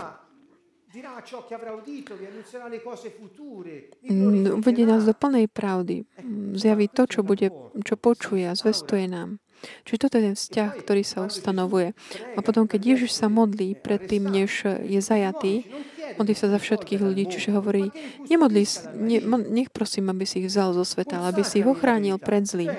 [4.06, 6.06] Mm, uvedie nás do plnej pravdy.
[6.54, 7.50] Zjaví to, čo, bude,
[7.82, 9.42] čo počuje a zvestuje nám.
[9.84, 11.96] Čiže toto je ten vzťah, ktorý sa ustanovuje.
[12.34, 15.68] A potom, keď Ježiš sa modlí predtým, než je zajatý,
[16.14, 17.88] Modlí sa za všetkých ľudí, čiže hovorí,
[18.28, 18.64] nemodlí,
[19.00, 19.18] ne,
[19.50, 22.70] nech prosím, aby si ich vzal zo sveta, ale aby si ich ochránil pred zlým.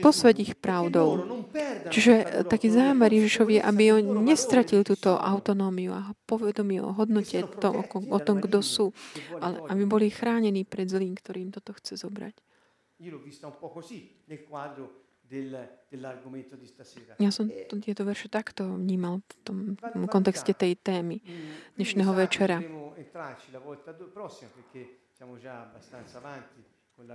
[0.00, 1.44] Posved ich pravdou.
[1.92, 7.68] Čiže taký zámer Ježišovi je, aby on nestratil túto autonómiu a povedomie o hodnote to,
[7.70, 8.86] o, o tom, kto sú,
[9.38, 12.34] ale aby boli chránení pred zlým, ktorým toto chce zobrať.
[17.18, 19.76] Ja som e tieto verše takto vnímal v tom
[20.08, 21.20] kontexte tej témy
[21.76, 22.64] dnešného večera.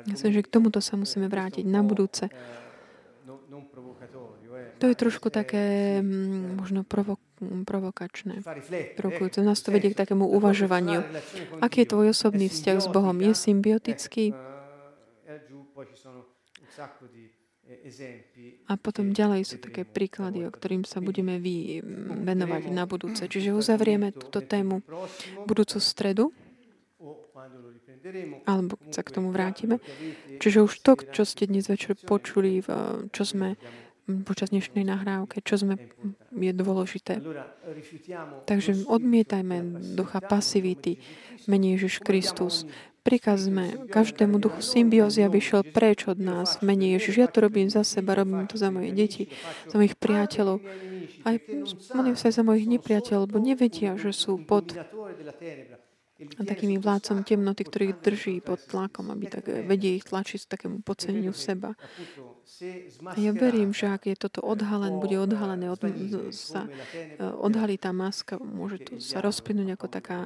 [0.07, 2.30] Ja som, že k tomuto sa musíme vrátiť na budúce.
[2.30, 2.38] Eh, eh,
[4.80, 8.39] to je trošku také mm, možno provo- provokačné.
[8.95, 9.43] Provokujúce.
[9.43, 11.03] Nás to vedie k takému uvažovaniu.
[11.59, 13.20] Aký je tvoj osobný vzťah s Bohom?
[13.20, 14.32] Je symbiotický?
[18.72, 21.84] A potom ďalej sú také príklady, o ktorým sa budeme vy
[22.24, 23.28] venovať na budúce.
[23.28, 24.80] Čiže uzavrieme túto tému
[25.44, 26.32] budúcu stredu,
[28.48, 29.84] alebo sa k tomu vrátime.
[30.40, 32.64] Čiže už to, čo ste dnes večer počuli,
[33.12, 33.56] čo sme
[34.28, 35.80] počas dnešnej nahrávke, čo sme,
[36.36, 37.24] je dôležité.
[38.44, 41.00] Takže odmietajme ducha pasivity,
[41.48, 42.68] menej Ježiš Kristus.
[43.04, 46.64] Prikazme každému duchu symbiózy, aby šiel preč od nás.
[46.64, 49.28] Menej Ježiš, ja to robím za seba, robím to za moje deti,
[49.68, 50.64] za mojich priateľov.
[51.28, 51.36] Aj
[51.91, 54.72] modlím sa za mojich nepriateľov, lebo nevedia, že sú pod
[56.24, 60.78] a takými vládcom temnoty, ktorých drží pod tlakom, aby tak vedie ich tlačiť k takému
[60.80, 61.76] poceneniu seba.
[63.04, 65.84] A ja verím, že ak je toto odhalené, bude odhalené, od,
[66.32, 66.70] sa
[67.20, 70.20] odhalí tá maska, môže to sa rozplynúť ako taká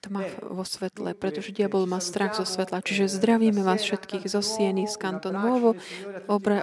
[0.00, 2.80] tma vo svetle, pretože diabol má strach zo svetla.
[2.80, 5.76] Čiže zdravíme vás všetkých zo Sieny, z Kanton Novo,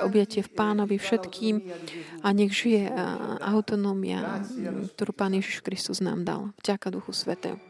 [0.02, 1.62] objatie v pánovi všetkým
[2.26, 2.90] a nech žije
[3.46, 4.42] autonómia,
[4.98, 6.42] ktorú Pán Ježiš Kristus nám dal.
[6.66, 7.62] Vďaka Duchu Svetého.